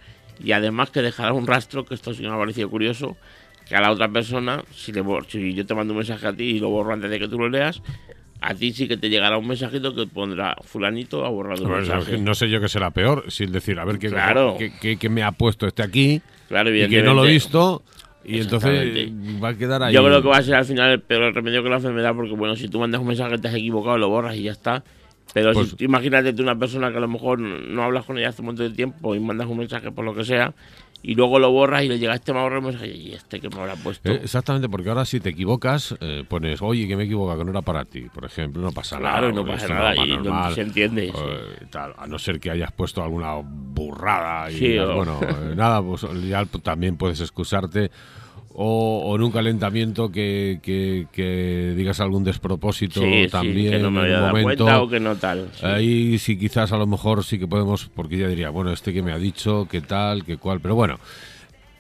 y 0.44 0.52
además 0.52 0.90
que 0.90 1.02
dejará 1.02 1.34
un 1.34 1.48
rastro, 1.48 1.86
que 1.86 1.96
esto 1.96 2.14
sí 2.14 2.24
me 2.24 2.30
ha 2.30 2.38
parecido 2.38 2.70
curioso, 2.70 3.18
que 3.68 3.76
a 3.76 3.82
la 3.82 3.92
otra 3.92 4.10
persona, 4.10 4.64
si, 4.74 4.92
le, 4.92 5.04
si 5.28 5.54
yo 5.54 5.66
te 5.66 5.74
mando 5.74 5.94
un 5.94 6.00
mensaje 6.00 6.28
a 6.28 6.34
ti 6.34 6.44
y 6.44 6.60
lo 6.60 6.70
borro 6.70 6.94
antes 6.94 7.10
de 7.10 7.20
que 7.20 7.28
tú 7.28 7.40
lo 7.40 7.50
leas, 7.50 7.82
a 8.42 8.54
ti 8.54 8.74
sí 8.74 8.88
que 8.88 8.98
te 8.98 9.10
llegará 9.10 9.38
un 9.38 9.48
mensajito 9.48 9.96
que 9.96 10.06
pondrá 10.08 10.56
fulanito 10.64 11.26
ha 11.26 11.30
borrado 11.30 11.64
un 11.64 11.72
mensaje. 11.72 12.18
No 12.18 12.36
sé 12.36 12.50
yo 12.50 12.62
qué 12.62 12.68
será 12.68 12.92
peor, 12.92 13.32
sin 13.32 13.52
decir, 13.52 13.80
a 13.80 13.86
ver 13.86 13.98
qué, 13.98 14.98
qué, 14.98 15.10
me 15.10 15.24
ha 15.24 15.32
puesto 15.32 15.66
este 15.66 15.82
aquí 15.82 16.22
claro, 16.48 16.76
y 16.76 16.88
que 16.88 17.02
no 17.02 17.14
lo 17.14 17.26
he 17.26 17.32
visto. 17.32 17.84
Y 18.28 18.40
entonces 18.40 19.12
va 19.44 19.50
a 19.50 19.54
quedar 19.56 19.84
ahí. 19.84 19.94
Yo 19.94 20.04
creo 20.04 20.22
que 20.22 20.28
va 20.28 20.38
a 20.38 20.42
ser 20.42 20.56
al 20.56 20.66
final 20.66 20.92
el 20.92 21.00
peor 21.00 21.34
remedio 21.34 21.62
que 21.62 21.70
la 21.70 21.76
enfermedad, 21.76 22.16
porque 22.16 22.34
bueno, 22.34 22.56
si 22.56 22.68
tú 22.68 22.80
mandas 22.80 23.00
un 23.00 23.08
mensaje 23.08 23.32
que 23.32 23.38
te 23.38 23.48
has 23.48 23.54
equivocado, 23.54 23.98
lo 23.98 24.10
borras 24.10 24.36
y 24.36 24.44
ya 24.44 24.52
está. 24.52 24.84
Pero 25.34 25.54
pues 25.54 25.76
imagínate 25.80 26.34
tú 26.34 26.44
una 26.44 26.58
persona 26.58 26.92
que 26.92 26.98
a 26.98 27.02
lo 27.02 27.08
mejor 27.08 27.40
no 27.40 27.84
hablas 27.84 28.06
con 28.06 28.18
ella 28.18 28.30
hace 28.30 28.42
un 28.42 28.48
montón 28.48 28.70
de 28.70 28.76
tiempo 28.76 29.16
y 29.16 29.20
mandas 29.20 29.48
un 29.48 29.58
mensaje 29.58 29.92
por 29.92 30.06
lo 30.06 30.16
que 30.16 30.24
sea 30.24 30.54
y 31.08 31.14
luego 31.14 31.38
lo 31.38 31.52
borras 31.52 31.84
y 31.84 31.88
le 31.88 32.00
llega 32.00 32.16
este 32.16 32.34
me 32.34 32.50
mensaje 32.60 32.88
y 32.88 33.14
este 33.14 33.40
que 33.40 33.48
me 33.48 33.60
habrá 33.60 33.76
puesto. 33.76 34.10
Eh, 34.10 34.22
exactamente, 34.24 34.68
porque 34.68 34.90
ahora 34.90 35.06
si 35.06 35.20
te 35.20 35.30
equivocas, 35.30 35.96
eh, 36.02 36.24
pones, 36.28 36.64
oye, 36.64 36.88
que 36.88 36.96
me 36.96 37.04
equivoca, 37.04 37.38
que 37.38 37.44
no 37.44 37.52
era 37.52 37.62
para 37.62 37.86
ti, 37.86 38.02
por 38.12 38.26
ejemplo, 38.26 38.60
no 38.60 38.72
pasa 38.72 39.00
nada. 39.00 39.20
Claro, 39.20 39.32
no 39.32 39.46
pasa 39.46 39.68
nada 39.68 39.96
y 39.96 40.18
no 40.18 40.52
se 40.52 40.62
entiende. 40.62 41.14
Eh, 41.16 41.68
a 41.76 42.08
no 42.08 42.18
ser 42.18 42.40
que 42.40 42.50
hayas 42.50 42.72
puesto 42.72 43.04
alguna 43.04 43.36
burrada 43.36 44.50
y 44.50 44.80
bueno, 44.80 45.20
nada, 45.56 45.80
pues 45.84 46.08
ya 46.28 46.44
también 46.46 46.98
puedes 46.98 47.22
excusarte 47.22 47.92
o, 48.58 49.16
en 49.16 49.24
un 49.24 49.32
calentamiento 49.32 50.10
que, 50.12 50.60
que, 50.64 51.74
digas 51.76 52.00
algún 52.00 52.24
despropósito 52.24 53.02
también 53.30 53.74
que 53.74 53.80
no 53.80 53.92
me 53.92 54.02
había 54.02 54.20
dado 54.20 54.42
cuenta 54.42 54.82
o 54.82 54.88
que 54.88 55.00
no 55.00 55.16
tal. 55.16 55.50
Ahí 55.62 56.18
sí 56.18 56.38
quizás 56.38 56.72
a 56.72 56.78
lo 56.78 56.88
mejor 56.88 57.24
sí 57.24 57.38
que 57.38 57.48
podemos, 57.48 57.90
porque 57.94 58.18
ya 58.18 58.28
diría, 58.28 58.50
bueno, 58.50 58.72
este 58.72 58.94
que 58.94 59.02
me 59.02 59.12
ha 59.12 59.18
dicho, 59.18 59.68
qué 59.70 59.82
tal, 59.82 60.24
qué 60.24 60.38
cual, 60.38 60.60
pero 60.62 60.76
bueno. 60.76 61.00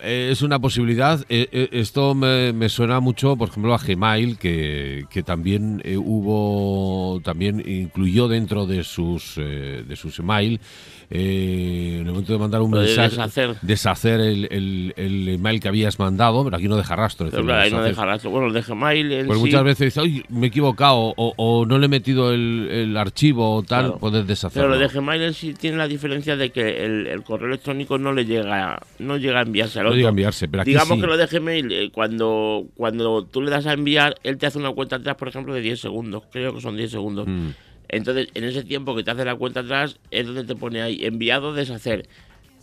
Eh, 0.01 0.29
es 0.31 0.41
una 0.41 0.59
posibilidad. 0.59 1.21
Eh, 1.29 1.47
eh, 1.51 1.69
esto 1.71 2.13
me, 2.13 2.69
suena 2.69 2.99
mucho, 2.99 3.35
por 3.37 3.49
ejemplo, 3.49 3.73
a 3.73 3.77
Gmail, 3.77 4.37
que, 4.37 5.05
que 5.09 5.23
también 5.23 5.81
hubo, 5.97 7.21
también 7.21 7.63
incluyó 7.65 8.27
dentro 8.27 8.67
de 8.67 8.83
sus, 8.83 9.35
de 9.35 9.95
sus 9.95 10.19
email 10.19 10.59
eh, 11.09 11.97
en 12.01 12.07
el 12.07 12.11
momento 12.11 12.33
de 12.33 12.39
mandar 12.39 12.61
un 12.61 12.71
mensaje, 12.71 13.09
deshacer, 13.09 13.55
deshacer 13.61 14.19
el, 14.19 14.47
el, 14.51 14.93
el, 14.97 15.29
email 15.29 15.59
que 15.59 15.67
habías 15.67 15.99
mandado, 15.99 16.43
pero 16.43 16.57
aquí 16.57 16.67
no 16.67 16.77
deja 16.77 16.95
rastro. 16.95 17.29
Pero 17.29 17.43
claro, 17.43 17.61
ahí 17.61 17.71
no 17.71 17.83
deja 17.83 18.05
rastro. 18.05 18.29
Bueno, 18.31 18.47
el 18.47 18.63
Gmail 18.63 19.11
en 19.11 19.27
Pues 19.27 19.39
muchas 19.39 19.63
veces 19.63 19.93
dices, 19.93 20.03
Ay, 20.03 20.23
me 20.29 20.47
he 20.47 20.49
equivocado 20.49 21.13
o, 21.15 21.33
o, 21.37 21.65
no 21.65 21.77
le 21.77 21.85
he 21.85 21.89
metido 21.89 22.33
el, 22.33 22.67
el 22.71 22.97
archivo 22.97 23.55
o 23.55 23.63
tal, 23.63 23.97
puedes 23.99 24.25
deshacerlo. 24.25 24.69
Pero 24.69 24.79
lo 24.79 24.79
de 24.79 24.93
Gmail 24.93 25.33
sí 25.33 25.53
tiene 25.53 25.77
la 25.77 25.87
diferencia 25.87 26.35
de 26.35 26.51
que 26.51 26.85
el, 26.85 27.07
el, 27.07 27.23
correo 27.23 27.47
electrónico 27.47 27.97
no 27.97 28.13
le 28.13 28.25
llega 28.25 28.79
no 28.99 29.17
llega 29.17 29.39
a 29.39 29.43
enviarse 29.43 29.79
al 29.79 29.87
otro. 29.87 29.95
No 29.95 29.97
llega 29.97 30.09
a 30.09 30.11
enviarse, 30.11 30.47
pero 30.47 30.61
aquí 30.61 30.71
Digamos 30.71 30.95
sí. 30.95 31.01
que 31.01 31.07
lo 31.07 31.17
de 31.17 31.25
Gmail, 31.27 31.71
eh, 31.71 31.91
cuando, 31.91 32.65
cuando 32.75 33.25
tú 33.25 33.41
le 33.41 33.51
das 33.51 33.65
a 33.65 33.73
enviar, 33.73 34.15
él 34.23 34.37
te 34.37 34.47
hace 34.47 34.57
una 34.57 34.71
cuenta 34.71 34.97
atrás, 34.97 35.15
por 35.15 35.27
ejemplo, 35.27 35.53
de 35.53 35.61
10 35.61 35.79
segundos. 35.79 36.23
Creo 36.31 36.53
que 36.53 36.61
son 36.61 36.75
10 36.75 36.91
segundos. 36.91 37.27
Mm. 37.27 37.49
Entonces, 37.89 38.27
en 38.33 38.43
ese 38.43 38.63
tiempo 38.63 38.95
que 38.95 39.03
te 39.03 39.11
hace 39.11 39.25
la 39.25 39.35
cuenta 39.35 39.61
atrás, 39.61 39.99
es 40.11 40.25
donde 40.25 40.43
te 40.43 40.55
pone 40.55 40.81
ahí 40.81 41.05
enviado, 41.05 41.53
deshacer. 41.53 42.07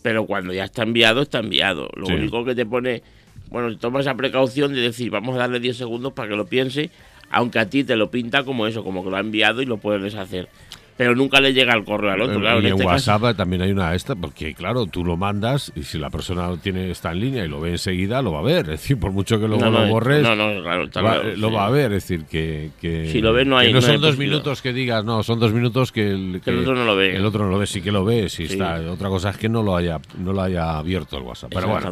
Pero 0.01 0.25
cuando 0.25 0.53
ya 0.53 0.65
está 0.65 0.83
enviado, 0.83 1.21
está 1.21 1.39
enviado. 1.39 1.89
Lo 1.95 2.07
único 2.07 2.43
que 2.43 2.55
te 2.55 2.65
pone, 2.65 3.03
bueno, 3.49 3.77
toma 3.77 4.01
esa 4.01 4.15
precaución 4.15 4.73
de 4.73 4.81
decir, 4.81 5.09
vamos 5.09 5.35
a 5.35 5.39
darle 5.39 5.59
10 5.59 5.77
segundos 5.77 6.13
para 6.13 6.29
que 6.29 6.35
lo 6.35 6.45
piense, 6.45 6.89
aunque 7.29 7.59
a 7.59 7.69
ti 7.69 7.83
te 7.83 7.95
lo 7.95 8.11
pinta 8.11 8.43
como 8.43 8.67
eso, 8.67 8.83
como 8.83 9.03
que 9.03 9.09
lo 9.09 9.17
ha 9.17 9.21
enviado 9.21 9.61
y 9.61 9.65
lo 9.65 9.77
puedes 9.77 10.01
deshacer 10.01 10.49
pero 10.97 11.15
nunca 11.15 11.39
le 11.39 11.53
llega 11.53 11.73
el 11.73 11.83
correo 11.83 12.11
al 12.11 12.21
otro. 12.21 12.39
Claro, 12.39 12.61
y 12.61 12.67
en, 12.67 12.73
este 12.73 12.85
WhatsApp 12.85 13.35
también 13.35 13.61
hay 13.63 13.71
una 13.71 13.95
esta, 13.95 14.15
porque 14.15 14.53
claro, 14.53 14.85
tú 14.85 15.03
lo 15.03 15.17
mandas 15.17 15.71
y 15.75 15.83
si 15.83 15.97
la 15.97 16.09
persona 16.09 16.55
tiene 16.61 16.91
está 16.91 17.11
en 17.11 17.19
línea 17.19 17.45
y 17.45 17.47
lo 17.47 17.59
ve 17.59 17.71
enseguida, 17.71 18.21
lo 18.21 18.31
va 18.33 18.39
a 18.39 18.43
ver. 18.43 18.65
Es 18.65 18.81
decir, 18.81 18.99
por 18.99 19.11
mucho 19.11 19.39
que 19.39 19.47
luego 19.47 19.69
lo 19.69 19.87
borres, 19.87 20.21
no, 20.21 20.35
no, 20.35 20.61
claro, 20.61 21.25
lo 21.35 21.51
va 21.51 21.67
a 21.67 21.69
ver. 21.69 21.93
Es 21.93 22.07
decir, 22.07 22.25
que, 22.25 22.69
que 22.79 23.09
si 23.11 23.21
lo 23.21 23.33
ve 23.33 23.45
no 23.45 23.57
hay. 23.57 23.73
no, 23.73 23.81
son 23.81 24.01
dos 24.01 24.17
minutos 24.17 24.61
que 24.61 24.73
digas, 24.73 25.03
no, 25.03 25.23
son 25.23 25.39
dos 25.39 25.51
minutos 25.51 25.91
que 25.91 26.11
el, 26.11 26.41
que 26.43 26.51
el 26.51 26.59
otro 26.59 26.75
no 26.75 26.85
lo 26.85 26.95
ve. 26.95 27.15
El 27.15 27.25
otro 27.25 27.45
no 27.45 27.51
lo 27.51 27.57
ve, 27.57 27.67
sí 27.67 27.81
que 27.81 27.91
lo 27.91 28.05
ve, 28.05 28.29
sí, 28.29 28.43
está. 28.43 28.79
Otra 28.91 29.09
cosa 29.09 29.31
es 29.31 29.37
que 29.37 29.49
no 29.49 29.63
lo 29.63 29.75
haya, 29.75 29.99
no 30.17 30.33
lo 30.33 30.41
haya 30.41 30.77
abierto 30.77 31.17
el 31.17 31.23
WhatsApp. 31.23 31.51
Pero 31.53 31.67
bueno, 31.69 31.91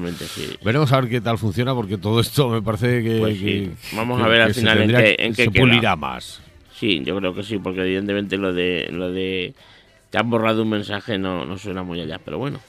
veremos 0.63 0.91
a 0.91 1.01
ver 1.01 1.09
qué 1.09 1.21
tal 1.21 1.37
funciona, 1.37 1.73
porque 1.73 1.97
todo 1.97 2.19
esto 2.19 2.49
me 2.49 2.61
parece 2.61 3.03
que. 3.03 3.19
Pues 3.19 3.95
Vamos 3.95 4.21
a 4.21 4.27
ver 4.27 4.41
al 4.41 4.53
final 4.53 4.81
en 4.81 4.89
qué, 4.89 5.15
en 5.17 5.33
qué 5.33 5.43
se 5.45 5.51
pulirá 5.51 5.95
más. 5.95 6.41
Sí, 6.81 7.03
yo 7.05 7.15
creo 7.17 7.35
que 7.35 7.43
sí, 7.43 7.59
porque 7.59 7.81
evidentemente 7.81 8.37
lo 8.37 8.53
de 8.53 8.89
lo 8.91 9.11
de 9.11 9.53
te 10.09 10.17
han 10.17 10.31
borrado 10.31 10.63
un 10.63 10.69
mensaje 10.69 11.19
no, 11.19 11.45
no 11.45 11.59
suena 11.59 11.83
muy 11.83 12.01
allá, 12.01 12.19
pero 12.25 12.39
bueno. 12.39 12.59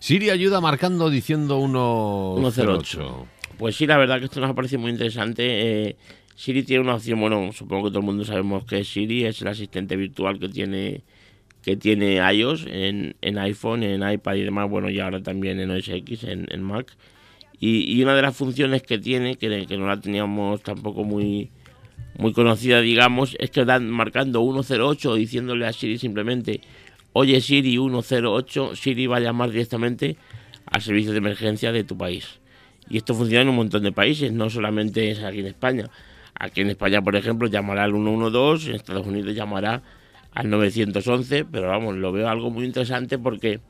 Siri 0.00 0.28
ayuda 0.30 0.60
marcando 0.60 1.08
diciendo 1.08 1.56
108. 1.56 3.26
Pues 3.58 3.76
sí, 3.76 3.86
la 3.86 3.96
verdad 3.96 4.18
que 4.18 4.24
esto 4.24 4.40
nos 4.40 4.50
ha 4.50 4.54
parecido 4.54 4.80
muy 4.80 4.90
interesante. 4.90 5.44
Eh, 5.44 5.96
Siri 6.34 6.64
tiene 6.64 6.82
una 6.82 6.96
opción, 6.96 7.20
bueno, 7.20 7.52
supongo 7.52 7.84
que 7.84 7.90
todo 7.90 8.00
el 8.00 8.06
mundo 8.06 8.24
sabemos 8.24 8.64
que 8.64 8.82
Siri 8.82 9.24
es 9.24 9.40
el 9.40 9.46
asistente 9.46 9.94
virtual 9.94 10.40
que 10.40 10.48
tiene 10.48 11.04
que 11.62 11.76
tiene 11.76 12.16
iOS 12.16 12.66
en, 12.66 13.14
en 13.20 13.38
iPhone, 13.38 13.84
en 13.84 14.02
iPad 14.02 14.34
y 14.34 14.42
demás, 14.42 14.68
bueno, 14.68 14.90
y 14.90 14.98
ahora 14.98 15.22
también 15.22 15.60
en 15.60 15.70
OS 15.70 15.90
X, 15.90 16.24
en, 16.24 16.48
en 16.50 16.62
Mac. 16.64 16.96
Y, 17.60 17.96
y, 17.96 18.02
una 18.02 18.16
de 18.16 18.22
las 18.22 18.36
funciones 18.36 18.82
que 18.82 18.98
tiene, 18.98 19.36
que, 19.36 19.66
que 19.68 19.78
no 19.78 19.86
la 19.86 20.00
teníamos 20.00 20.60
tampoco 20.60 21.04
muy, 21.04 21.50
muy 22.18 22.32
conocida, 22.32 22.80
digamos, 22.80 23.36
es 23.38 23.50
que 23.50 23.64
dan 23.64 23.88
marcando 23.88 24.40
108 24.40 25.14
diciéndole 25.14 25.66
a 25.66 25.72
Siri 25.72 25.98
simplemente, 25.98 26.60
oye 27.12 27.40
Siri 27.40 27.72
108, 27.72 28.76
Siri 28.76 29.06
va 29.06 29.18
a 29.18 29.20
llamar 29.20 29.50
directamente 29.50 30.16
al 30.66 30.82
servicio 30.82 31.12
de 31.12 31.18
emergencia 31.18 31.72
de 31.72 31.84
tu 31.84 31.96
país. 31.96 32.40
Y 32.88 32.96
esto 32.96 33.14
funciona 33.14 33.42
en 33.42 33.48
un 33.48 33.56
montón 33.56 33.82
de 33.82 33.92
países, 33.92 34.32
no 34.32 34.50
solamente 34.50 35.10
es 35.10 35.22
aquí 35.22 35.40
en 35.40 35.46
España. 35.46 35.90
Aquí 36.34 36.62
en 36.62 36.70
España, 36.70 37.02
por 37.02 37.16
ejemplo, 37.16 37.48
llamará 37.48 37.84
al 37.84 37.92
112, 37.92 38.70
en 38.70 38.76
Estados 38.76 39.06
Unidos 39.06 39.34
llamará 39.34 39.82
al 40.32 40.50
911, 40.50 41.44
pero 41.44 41.68
vamos, 41.68 41.96
lo 41.96 42.12
veo 42.12 42.28
algo 42.28 42.50
muy 42.50 42.64
interesante 42.64 43.18
porque 43.18 43.60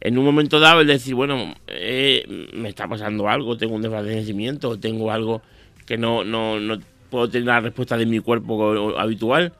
en 0.00 0.18
un 0.18 0.24
momento 0.24 0.60
dado 0.60 0.80
el 0.80 0.86
decir, 0.86 1.14
bueno, 1.14 1.54
eh, 1.66 2.48
me 2.52 2.68
está 2.68 2.88
pasando 2.88 3.28
algo, 3.28 3.56
tengo 3.56 3.74
un 3.74 3.82
desvanecimiento, 3.82 4.78
tengo 4.78 5.10
algo 5.10 5.42
que 5.86 5.96
no, 5.96 6.24
no, 6.24 6.60
no 6.60 6.78
puedo 7.10 7.28
tener 7.28 7.46
la 7.46 7.60
respuesta 7.60 7.96
de 7.96 8.06
mi 8.06 8.20
cuerpo 8.20 8.98
habitual. 8.98 9.52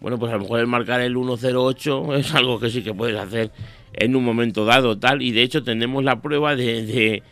Bueno, 0.00 0.18
pues 0.18 0.32
a 0.32 0.36
lo 0.36 0.42
mejor 0.42 0.60
el 0.60 0.66
marcar 0.66 1.00
el 1.00 1.14
108 1.14 2.14
es 2.16 2.34
algo 2.34 2.58
que 2.58 2.70
sí 2.70 2.82
que 2.82 2.92
puedes 2.94 3.18
hacer 3.18 3.50
en 3.92 4.16
un 4.16 4.24
momento 4.24 4.64
dado, 4.64 4.98
tal. 4.98 5.22
Y 5.22 5.32
de 5.32 5.42
hecho 5.42 5.62
tenemos 5.62 6.02
la 6.04 6.20
prueba 6.20 6.56
de, 6.56 7.22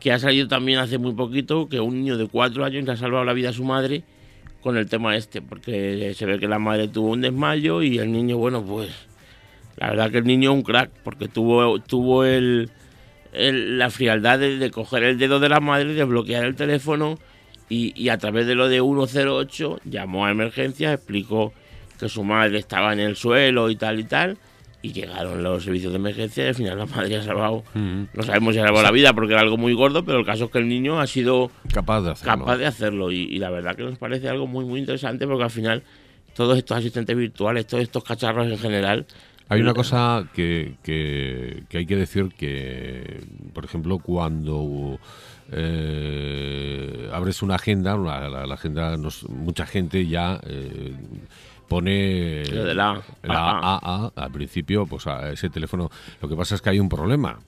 que 0.00 0.12
ha 0.12 0.18
salido 0.18 0.48
también 0.48 0.78
hace 0.78 0.98
muy 0.98 1.14
poquito 1.14 1.68
que 1.68 1.80
un 1.80 1.94
niño 1.94 2.16
de 2.16 2.26
cuatro 2.26 2.64
años 2.64 2.84
le 2.84 2.92
ha 2.92 2.96
salvado 2.96 3.24
la 3.24 3.32
vida 3.32 3.50
a 3.50 3.52
su 3.52 3.64
madre 3.64 4.04
con 4.62 4.78
el 4.78 4.86
tema 4.86 5.14
este, 5.14 5.42
porque 5.42 6.14
se 6.16 6.24
ve 6.24 6.38
que 6.38 6.48
la 6.48 6.58
madre 6.58 6.88
tuvo 6.88 7.10
un 7.10 7.20
desmayo 7.20 7.82
y 7.82 7.98
el 7.98 8.10
niño, 8.10 8.38
bueno, 8.38 8.64
pues 8.64 8.90
la 9.76 9.90
verdad 9.90 10.10
que 10.10 10.18
el 10.18 10.24
niño 10.24 10.52
es 10.52 10.56
un 10.56 10.62
crack, 10.62 10.90
porque 11.02 11.28
tuvo, 11.28 11.78
tuvo 11.80 12.24
el, 12.24 12.70
la 13.32 13.90
frialdad 13.90 14.38
de, 14.38 14.56
de, 14.56 14.70
coger 14.70 15.02
el 15.02 15.18
dedo 15.18 15.38
de 15.38 15.50
la 15.50 15.60
madre, 15.60 15.92
de 15.92 16.04
bloquear 16.04 16.44
el 16.44 16.54
teléfono 16.54 17.18
y, 17.68 18.08
a 18.08 18.18
través 18.18 18.46
de 18.46 18.54
lo 18.54 18.68
de 18.68 18.80
108 18.80 19.80
llamó 19.84 20.26
a 20.26 20.30
emergencias, 20.30 20.94
explicó 20.94 21.52
que 21.98 22.08
su 22.08 22.22
madre 22.24 22.58
estaba 22.58 22.92
en 22.92 23.00
el 23.00 23.16
suelo 23.16 23.70
y 23.70 23.76
tal 23.76 24.00
y 24.00 24.04
tal. 24.04 24.38
Y 24.82 24.92
llegaron 24.92 25.42
los 25.42 25.64
servicios 25.64 25.92
de 25.92 25.98
emergencia 25.98 26.44
y 26.44 26.48
al 26.48 26.54
final 26.54 26.78
la 26.78 26.84
madre 26.84 27.16
ha 27.16 27.22
salvado, 27.22 27.64
no 27.74 28.22
sabemos 28.22 28.54
si 28.54 28.60
ha 28.60 28.64
salvado 28.64 28.82
la 28.82 28.90
vida 28.90 29.14
porque 29.14 29.32
era 29.32 29.40
algo 29.40 29.56
muy 29.56 29.72
gordo, 29.72 30.04
pero 30.04 30.18
el 30.18 30.26
caso 30.26 30.44
es 30.44 30.50
que 30.50 30.58
el 30.58 30.68
niño 30.68 31.00
ha 31.00 31.06
sido 31.06 31.50
capaz 31.72 32.02
de 32.02 32.10
hacerlo. 32.10 32.44
Capaz 32.44 32.56
de 32.58 32.66
hacerlo. 32.66 33.10
Y, 33.10 33.38
la 33.38 33.48
verdad 33.48 33.74
que 33.74 33.82
nos 33.82 33.96
parece 33.96 34.28
algo 34.28 34.46
muy, 34.46 34.66
muy 34.66 34.80
interesante 34.80 35.26
porque 35.26 35.44
al 35.44 35.50
final 35.50 35.82
todos 36.34 36.58
estos 36.58 36.76
asistentes 36.76 37.16
virtuales, 37.16 37.66
todos 37.66 37.82
estos 37.82 38.04
cacharros 38.04 38.46
en 38.46 38.58
general, 38.58 39.06
hay 39.48 39.60
una 39.60 39.74
cosa 39.74 40.26
que, 40.34 40.76
que, 40.82 41.64
hay 41.72 41.86
que 41.86 41.96
decir 41.96 42.30
que, 42.36 43.20
por 43.52 43.64
ejemplo, 43.64 43.98
cuando 43.98 44.98
eh, 45.52 47.08
abres 47.12 47.42
una 47.42 47.56
agenda, 47.56 47.96
la, 47.96 48.54
agenda, 48.54 48.96
mucha 49.28 49.66
gente 49.66 50.06
ya 50.06 50.40
eh, 50.44 50.94
pone 51.68 52.44
la, 52.44 53.02
AA 53.22 54.12
al 54.14 54.32
principio, 54.32 54.86
pues 54.86 55.06
a 55.06 55.30
ese 55.32 55.50
teléfono. 55.50 55.90
Lo 56.20 56.28
que 56.28 56.36
pasa 56.36 56.54
es 56.54 56.62
que 56.62 56.70
hay 56.70 56.80
un 56.80 56.88
problema. 56.88 57.38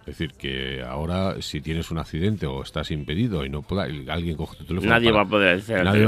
Es 0.00 0.18
decir, 0.18 0.34
que 0.34 0.84
ahora 0.84 1.42
si 1.42 1.60
tienes 1.60 1.90
un 1.90 1.98
accidente 1.98 2.46
o 2.46 2.62
estás 2.62 2.92
impedido 2.92 3.44
y 3.44 3.48
no 3.48 3.62
pueda, 3.62 3.88
alguien 4.08 4.36
coge 4.36 4.58
tu 4.58 4.64
teléfono. 4.64 4.92
Nadie 4.92 5.10
va 5.10 5.22
a 5.22 5.24
poder 5.24 5.56
acceder 5.56 5.84
nadie, 5.84 6.06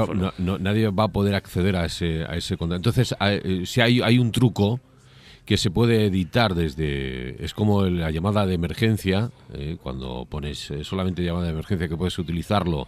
nadie 0.60 0.88
va 0.90 1.04
a 1.04 1.08
poder 1.08 1.34
acceder 1.34 1.74
a 1.74 1.84
ese, 1.86 2.24
a 2.24 2.36
ese 2.36 2.56
contacto. 2.56 2.90
Entonces, 2.90 3.16
eh, 3.20 3.62
si 3.64 3.80
hay, 3.80 4.00
hay 4.00 4.20
un 4.20 4.30
truco 4.30 4.78
que 5.48 5.56
se 5.56 5.70
puede 5.70 6.04
editar 6.04 6.54
desde... 6.54 7.42
Es 7.42 7.54
como 7.54 7.86
la 7.86 8.10
llamada 8.10 8.44
de 8.44 8.52
emergencia, 8.52 9.30
eh, 9.54 9.78
cuando 9.82 10.26
pones 10.28 10.70
eh, 10.70 10.84
solamente 10.84 11.24
llamada 11.24 11.46
de 11.46 11.52
emergencia, 11.52 11.88
que 11.88 11.96
puedes 11.96 12.18
utilizarlo 12.18 12.86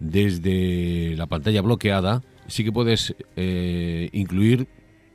desde 0.00 1.14
la 1.16 1.28
pantalla 1.28 1.62
bloqueada, 1.62 2.24
sí 2.48 2.64
que 2.64 2.72
puedes 2.72 3.14
eh, 3.36 4.08
incluir 4.10 4.66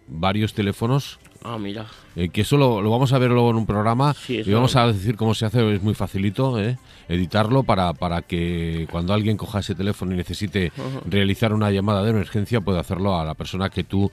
varios 0.07 0.53
teléfonos 0.53 1.19
Ah, 1.47 1.59
mira. 1.59 1.85
Eh, 2.15 2.29
que 2.29 2.41
eso 2.41 2.57
lo, 2.57 2.89
vamos 2.89 3.13
a 3.13 3.19
ver 3.19 3.29
luego 3.29 3.51
en 3.51 3.57
un 3.57 3.67
programa 3.67 4.15
y 4.27 4.51
vamos 4.51 4.75
a 4.75 4.87
decir 4.87 5.15
cómo 5.15 5.35
se 5.35 5.45
hace, 5.45 5.75
es 5.75 5.83
muy 5.83 5.93
facilito 5.93 6.59
¿eh? 6.59 6.77
editarlo 7.07 7.61
para, 7.61 7.93
para 7.93 8.23
que 8.23 8.87
cuando 8.89 9.13
alguien 9.13 9.37
coja 9.37 9.59
ese 9.59 9.75
teléfono 9.75 10.13
y 10.13 10.17
necesite 10.17 10.71
realizar 11.05 11.53
una 11.53 11.69
llamada 11.69 12.03
de 12.03 12.09
emergencia 12.09 12.61
pueda 12.61 12.79
hacerlo 12.79 13.19
a 13.19 13.25
la 13.25 13.35
persona 13.35 13.69
que 13.69 13.83
tú 13.83 14.09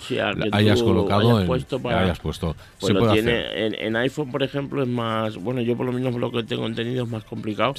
hayas 0.52 0.82
colocado, 0.82 1.38
hayas 1.38 1.46
puesto. 1.46 1.80
hayas 1.88 2.18
puesto. 2.18 2.56
Pues 2.78 2.92
se 2.92 3.12
tiene, 3.12 3.86
En, 3.86 3.96
iPhone, 3.96 4.30
por 4.30 4.42
ejemplo, 4.42 4.82
es 4.82 4.88
más, 4.88 5.36
bueno, 5.36 5.62
yo 5.62 5.74
por 5.76 5.86
lo 5.86 5.92
menos 5.92 6.14
lo 6.14 6.30
que 6.30 6.42
tengo 6.42 6.66
entendido 6.66 7.04
es 7.04 7.10
más 7.10 7.24
complicado. 7.24 7.74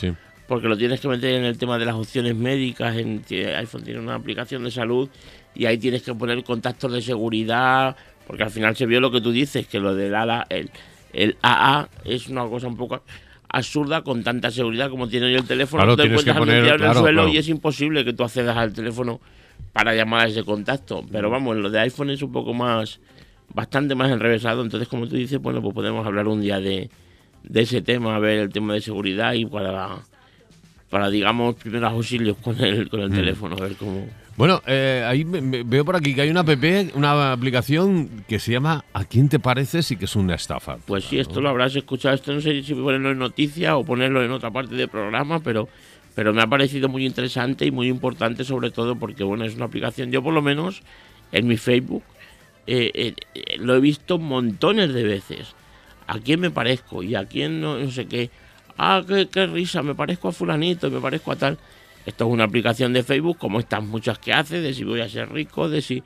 Porque 0.47 0.67
lo 0.67 0.77
tienes 0.77 0.99
que 0.99 1.07
meter 1.07 1.35
en 1.35 1.45
el 1.45 1.57
tema 1.57 1.77
de 1.77 1.85
las 1.85 1.95
opciones 1.95 2.35
médicas. 2.35 2.97
En, 2.97 3.23
iPhone 3.57 3.83
tiene 3.83 3.99
una 3.99 4.15
aplicación 4.15 4.63
de 4.63 4.71
salud 4.71 5.09
y 5.55 5.65
ahí 5.65 5.77
tienes 5.77 6.03
que 6.03 6.13
poner 6.13 6.43
contactos 6.43 6.91
de 6.91 7.01
seguridad, 7.01 7.95
porque 8.27 8.43
al 8.43 8.51
final 8.51 8.75
se 8.75 8.85
vio 8.85 8.99
lo 8.99 9.11
que 9.11 9.21
tú 9.21 9.31
dices, 9.31 9.67
que 9.67 9.79
lo 9.79 9.95
del 9.95 10.15
ala, 10.15 10.45
el, 10.49 10.69
el 11.13 11.37
AA 11.41 11.89
es 12.05 12.27
una 12.27 12.45
cosa 12.47 12.67
un 12.67 12.77
poco 12.77 13.03
absurda 13.49 14.01
con 14.01 14.23
tanta 14.23 14.49
seguridad 14.49 14.89
como 14.89 15.07
tiene 15.07 15.31
yo 15.31 15.37
el 15.37 15.45
teléfono. 15.45 15.83
Claro, 15.83 15.95
te 15.95 16.03
encuentras 16.03 16.37
poner, 16.37 16.65
en 16.65 16.83
el 16.83 16.93
suelo 16.95 17.27
y 17.27 17.37
es 17.37 17.47
imposible 17.49 18.03
que 18.03 18.13
tú 18.13 18.23
accedas 18.23 18.57
al 18.57 18.73
teléfono 18.73 19.19
para 19.71 19.93
llamar 19.93 20.21
a 20.21 20.29
ese 20.29 20.43
contacto. 20.43 21.05
Pero 21.11 21.29
vamos, 21.29 21.55
lo 21.57 21.69
de 21.69 21.79
iPhone 21.81 22.09
es 22.09 22.21
un 22.23 22.31
poco 22.31 22.53
más, 22.53 22.99
bastante 23.53 23.93
más 23.95 24.11
enrevesado. 24.11 24.63
Entonces, 24.63 24.87
como 24.87 25.07
tú 25.07 25.15
dices, 25.15 25.39
bueno, 25.39 25.61
pues 25.61 25.73
podemos 25.75 26.05
hablar 26.05 26.27
un 26.27 26.41
día 26.41 26.59
de, 26.59 26.89
de 27.43 27.61
ese 27.61 27.81
tema, 27.81 28.15
a 28.15 28.19
ver 28.19 28.39
el 28.39 28.49
tema 28.49 28.73
de 28.73 28.81
seguridad 28.81 29.33
y 29.33 29.45
para 29.45 29.99
para 30.89 31.09
digamos, 31.09 31.55
primeros 31.55 31.91
auxilios 31.91 32.37
con 32.37 32.59
el, 32.63 32.87
con 32.87 32.99
el 32.99 33.09
Mm. 33.09 33.15
teléfono, 33.15 33.55
a 33.57 33.61
ver 33.61 33.73
cómo... 33.77 34.05
Bueno, 34.35 34.63
eh, 34.65 35.03
ahí 35.05 35.23
veo 35.23 35.85
por 35.85 35.95
aquí 35.95 36.15
que 36.15 36.21
hay 36.21 36.29
una 36.31 36.39
app, 36.39 36.49
una 36.95 37.33
aplicación 37.33 38.25
que 38.27 38.39
se 38.39 38.51
llama 38.51 38.83
¿A 38.93 39.05
quién 39.05 39.29
te 39.29 39.39
pareces? 39.39 39.91
y 39.91 39.95
que 39.95 40.05
es 40.05 40.15
una 40.15 40.33
estafa. 40.33 40.77
Pues 40.85 41.03
sí, 41.05 41.19
esto 41.19 41.39
lo 41.39 41.49
habrás 41.49 41.75
escuchado. 41.75 42.15
Esto 42.15 42.33
no 42.33 42.41
sé 42.41 42.63
si 42.63 42.73
ponerlo 42.73 43.11
en 43.11 43.19
noticia 43.19 43.77
o 43.77 43.85
ponerlo 43.85 44.23
en 44.23 44.31
otra 44.31 44.49
parte 44.49 44.73
del 44.75 44.89
programa, 44.89 45.39
pero, 45.39 45.69
pero 46.15 46.33
me 46.33 46.41
ha 46.41 46.47
parecido 46.47 46.89
muy 46.89 47.05
interesante 47.05 47.65
y 47.67 47.71
muy 47.71 47.87
importante, 47.89 48.43
sobre 48.43 48.71
todo 48.71 48.95
porque, 48.95 49.23
bueno, 49.23 49.45
es 49.45 49.55
una 49.55 49.65
aplicación. 49.65 50.11
Yo, 50.11 50.23
por 50.23 50.33
lo 50.33 50.41
menos, 50.41 50.81
en 51.31 51.47
mi 51.47 51.57
Facebook 51.57 52.03
eh, 52.65 53.13
eh, 53.35 53.57
lo 53.59 53.75
he 53.75 53.79
visto 53.79 54.17
montones 54.17 54.93
de 54.93 55.03
veces. 55.03 55.53
¿A 56.07 56.17
quién 56.19 56.39
me 56.39 56.49
parezco? 56.49 57.03
¿Y 57.03 57.13
a 57.13 57.25
quién 57.25 57.61
no, 57.61 57.77
no 57.77 57.91
sé 57.91 58.07
qué? 58.07 58.31
Ah, 58.79 59.03
qué, 59.07 59.27
qué 59.29 59.45
risa, 59.45 59.83
me 59.83 59.93
parezco 59.93 60.29
a 60.29 60.31
Fulanito, 60.31 60.89
me 60.89 60.99
parezco 60.99 61.31
a 61.31 61.35
tal. 61.35 61.57
Esto 62.05 62.25
es 62.25 62.31
una 62.31 62.43
aplicación 62.43 62.93
de 62.93 63.03
Facebook, 63.03 63.37
como 63.37 63.59
estas 63.59 63.83
muchas 63.83 64.19
que 64.19 64.33
hace, 64.33 64.61
de 64.61 64.73
si 64.73 64.83
voy 64.83 65.01
a 65.01 65.09
ser 65.09 65.31
rico, 65.31 65.69
de 65.69 65.81
si. 65.81 66.03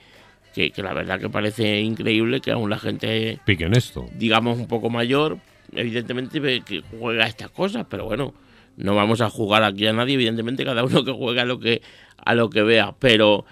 Que, 0.53 0.71
que 0.71 0.81
la 0.81 0.93
verdad 0.93 1.19
que 1.19 1.29
parece 1.29 1.81
increíble 1.81 2.41
que 2.41 2.51
aún 2.51 2.69
la 2.69 2.79
gente 2.79 3.39
Pique 3.45 3.65
en 3.65 3.75
esto. 3.75 4.07
digamos, 4.17 4.57
un 4.57 4.67
poco 4.67 4.89
mayor, 4.89 5.37
evidentemente 5.71 6.61
que 6.61 6.81
juega 6.99 7.25
a 7.25 7.27
estas 7.27 7.51
cosas, 7.51 7.85
pero 7.87 8.05
bueno, 8.05 8.33
no 8.77 8.95
vamos 8.95 9.21
a 9.21 9.29
jugar 9.29 9.63
aquí 9.63 9.85
a 9.87 9.93
nadie, 9.93 10.15
evidentemente 10.15 10.63
cada 10.63 10.83
uno 10.83 11.03
que 11.03 11.11
juega 11.11 11.41
a 11.43 11.45
lo 11.45 11.59
que 11.59 11.81
a 12.17 12.33
lo 12.35 12.49
que 12.49 12.63
vea, 12.63 12.95
pero 12.97 13.45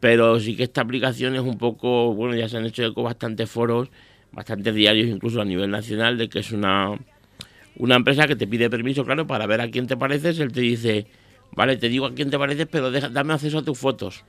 pero 0.00 0.38
sí 0.38 0.54
que 0.54 0.64
esta 0.64 0.82
aplicación 0.82 1.34
es 1.34 1.40
un 1.40 1.56
poco, 1.56 2.12
bueno, 2.14 2.36
ya 2.36 2.48
se 2.48 2.58
han 2.58 2.66
hecho 2.66 2.84
eco 2.84 3.02
bastantes 3.02 3.50
foros, 3.50 3.88
bastantes 4.32 4.74
diarios 4.74 5.08
incluso 5.08 5.40
a 5.40 5.44
nivel 5.44 5.70
nacional 5.70 6.18
de 6.18 6.28
que 6.28 6.40
es 6.40 6.52
una 6.52 6.90
una 7.76 7.96
empresa 7.96 8.26
que 8.26 8.36
te 8.36 8.46
pide 8.46 8.70
permiso, 8.70 9.04
claro, 9.04 9.26
para 9.26 9.46
ver 9.46 9.60
a 9.60 9.70
quién 9.70 9.86
te 9.86 9.96
pareces, 9.96 10.38
él 10.38 10.52
te 10.52 10.60
dice, 10.60 11.06
vale, 11.56 11.76
te 11.76 11.88
digo 11.88 12.06
a 12.06 12.14
quién 12.14 12.30
te 12.30 12.38
pareces, 12.38 12.66
pero 12.70 12.90
deja- 12.90 13.08
dame 13.08 13.32
acceso 13.34 13.58
a 13.58 13.62
tus 13.62 13.78
fotos 13.78 14.24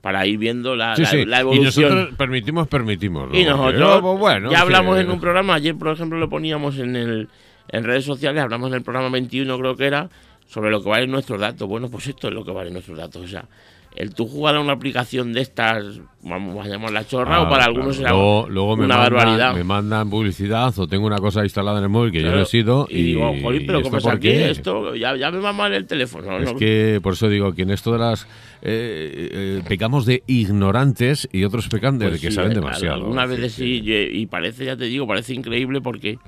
para 0.00 0.26
ir 0.26 0.38
viendo 0.38 0.76
la, 0.76 0.96
Sí, 0.96 1.02
la- 1.02 1.08
sí. 1.08 1.24
la 1.24 1.38
y 1.38 1.40
evolución. 1.40 1.88
nosotros 1.94 2.16
permitimos, 2.18 2.68
permitimos. 2.68 3.28
Y 3.32 3.44
nosotros 3.44 4.00
pues, 4.02 4.18
bueno, 4.18 4.50
ya 4.50 4.58
sí. 4.58 4.62
hablamos 4.62 4.98
en 4.98 5.10
un 5.10 5.20
programa, 5.20 5.54
ayer 5.54 5.74
por 5.76 5.88
ejemplo 5.88 6.18
lo 6.18 6.28
poníamos 6.28 6.78
en 6.78 6.96
el 6.96 7.28
en 7.68 7.82
redes 7.84 8.04
sociales, 8.04 8.42
hablamos 8.42 8.68
en 8.68 8.74
el 8.74 8.82
programa 8.82 9.08
21 9.08 9.58
creo 9.58 9.74
que 9.74 9.86
era, 9.86 10.10
sobre 10.46 10.70
lo 10.70 10.82
que 10.82 10.90
valen 10.90 11.10
nuestros 11.10 11.40
datos. 11.40 11.66
Bueno, 11.66 11.88
pues 11.90 12.06
esto 12.06 12.28
es 12.28 12.34
lo 12.34 12.44
que 12.44 12.50
valen 12.52 12.74
nuestros 12.74 12.98
datos. 12.98 13.22
O 13.24 13.26
sea, 13.26 13.46
el 13.94 14.12
tú 14.12 14.26
jugar 14.26 14.56
a 14.56 14.60
una 14.60 14.72
aplicación 14.72 15.32
de 15.32 15.40
estas, 15.40 16.00
vamos 16.22 16.66
a 16.66 16.68
llamarla 16.68 17.06
chorra, 17.06 17.42
o 17.42 17.44
Ah, 17.44 17.48
para 17.48 17.64
claro. 17.64 17.72
algunos 17.76 17.96
será 17.96 18.10
luego, 18.10 18.46
luego 18.48 18.76
me 18.76 18.84
una 18.86 18.96
mandan, 18.96 19.12
barbaridad. 19.14 19.54
Me 19.54 19.62
mandan 19.64 20.10
publicidad 20.10 20.76
o 20.78 20.86
tengo 20.88 21.06
una 21.06 21.18
cosa 21.18 21.44
instalada 21.44 21.78
en 21.78 21.84
el 21.84 21.90
móvil 21.90 22.10
que 22.10 22.18
yo 22.18 22.24
Claro. 22.24 22.38
no 22.38 22.42
he 22.42 22.46
sido. 22.46 22.86
y, 22.90 23.02
digo, 23.04 23.32
jolín, 23.40 23.66
pero 23.66 23.78
¿esto 23.78 23.90
¿cómo 23.90 23.98
es 23.98 24.06
aquí? 24.06 24.28
Esto 24.30 24.94
ya, 24.96 25.16
ya 25.16 25.30
me 25.30 25.38
va 25.38 25.52
mal 25.52 25.72
el 25.72 25.86
teléfono. 25.86 26.38
Es 26.38 26.52
¿no? 26.52 26.58
que 26.58 26.98
por 27.02 27.12
eso 27.12 27.28
digo 27.28 27.52
que 27.54 27.62
en 27.62 27.70
esto 27.70 27.92
de 27.92 27.98
las 28.00 28.24
eh, 28.62 29.28
eh, 29.32 29.62
pecamos 29.68 30.06
de 30.06 30.22
ignorantes 30.26 31.28
y 31.32 31.44
otros 31.44 31.68
pecan 31.68 31.98
de 31.98 32.08
Pues 32.08 32.20
que 32.20 32.28
sí, 32.30 32.34
saben 32.34 32.50
eh, 32.52 32.54
demasiado. 32.56 32.96
Algunas 32.96 33.28
veces 33.28 33.52
sí, 33.52 33.80
y, 33.84 33.92
y 34.22 34.26
parece, 34.26 34.64
ya 34.64 34.76
te 34.76 34.86
digo, 34.86 35.06
parece 35.06 35.34
increíble 35.34 35.80
porque 35.80 36.18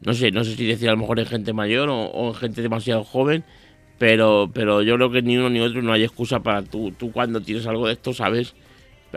no 0.00 0.14
sé, 0.14 0.30
no 0.30 0.42
sé 0.44 0.54
si 0.56 0.64
decir 0.66 0.88
a 0.88 0.92
lo 0.92 0.98
mejor 0.98 1.18
en 1.18 1.26
gente 1.26 1.52
mayor 1.52 1.88
o, 1.90 1.96
o 2.06 2.28
en 2.28 2.34
gente 2.34 2.62
demasiado 2.62 3.04
joven, 3.04 3.44
pero, 4.04 4.50
pero 4.52 4.82
yo 4.82 4.96
creo 4.96 5.10
que 5.10 5.22
ni 5.22 5.38
uno 5.38 5.48
ni 5.48 5.60
otro 5.60 5.80
no 5.80 5.90
hay 5.90 6.02
excusa 6.04 6.40
para 6.40 6.60
tú, 6.60 6.92
tú 6.92 7.10
cuando 7.10 7.40
tienes 7.40 7.66
algo 7.66 7.86
de 7.86 7.94
esto, 7.94 8.12
sabes. 8.12 8.52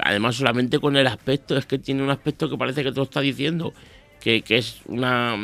Además, 0.01 0.37
solamente 0.37 0.79
con 0.79 0.95
el 0.95 1.05
aspecto, 1.07 1.57
es 1.57 1.65
que 1.65 1.77
tiene 1.77 2.03
un 2.03 2.09
aspecto 2.09 2.49
que 2.49 2.55
parece 2.57 2.83
que 2.85 2.91
te 2.91 2.95
lo 2.95 3.03
está 3.03 3.19
diciendo, 3.19 3.73
que, 4.21 4.43
que 4.43 4.55
es 4.55 4.79
una, 4.85 5.35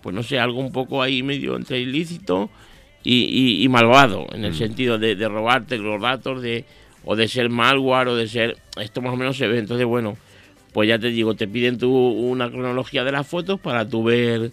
pues 0.00 0.14
no 0.14 0.22
sé, 0.22 0.38
algo 0.38 0.60
un 0.60 0.72
poco 0.72 1.02
ahí 1.02 1.22
medio 1.22 1.56
entre 1.56 1.78
ilícito 1.78 2.48
y, 3.04 3.24
y- 3.24 3.62
y 3.62 3.68
malvado, 3.68 4.28
en 4.32 4.46
el 4.46 4.54
sentido 4.54 4.96
de, 4.96 5.14
de 5.14 5.28
robarte 5.28 5.76
los 5.76 6.00
datos, 6.00 6.40
de 6.40 6.64
o 7.04 7.16
de 7.16 7.28
ser 7.28 7.50
malware 7.50 8.08
o 8.08 8.16
de 8.16 8.28
ser... 8.28 8.56
Esto 8.80 9.02
más 9.02 9.12
o 9.12 9.16
menos 9.16 9.36
se 9.36 9.46
ve, 9.46 9.58
entonces 9.58 9.84
bueno, 9.84 10.16
pues 10.72 10.88
ya 10.88 10.98
te 10.98 11.08
digo, 11.08 11.34
te 11.34 11.46
piden 11.46 11.76
tú 11.76 11.94
una 11.94 12.48
cronología 12.50 13.04
de 13.04 13.12
las 13.12 13.26
fotos 13.26 13.60
para 13.60 13.86
tú 13.86 14.04
ver 14.04 14.52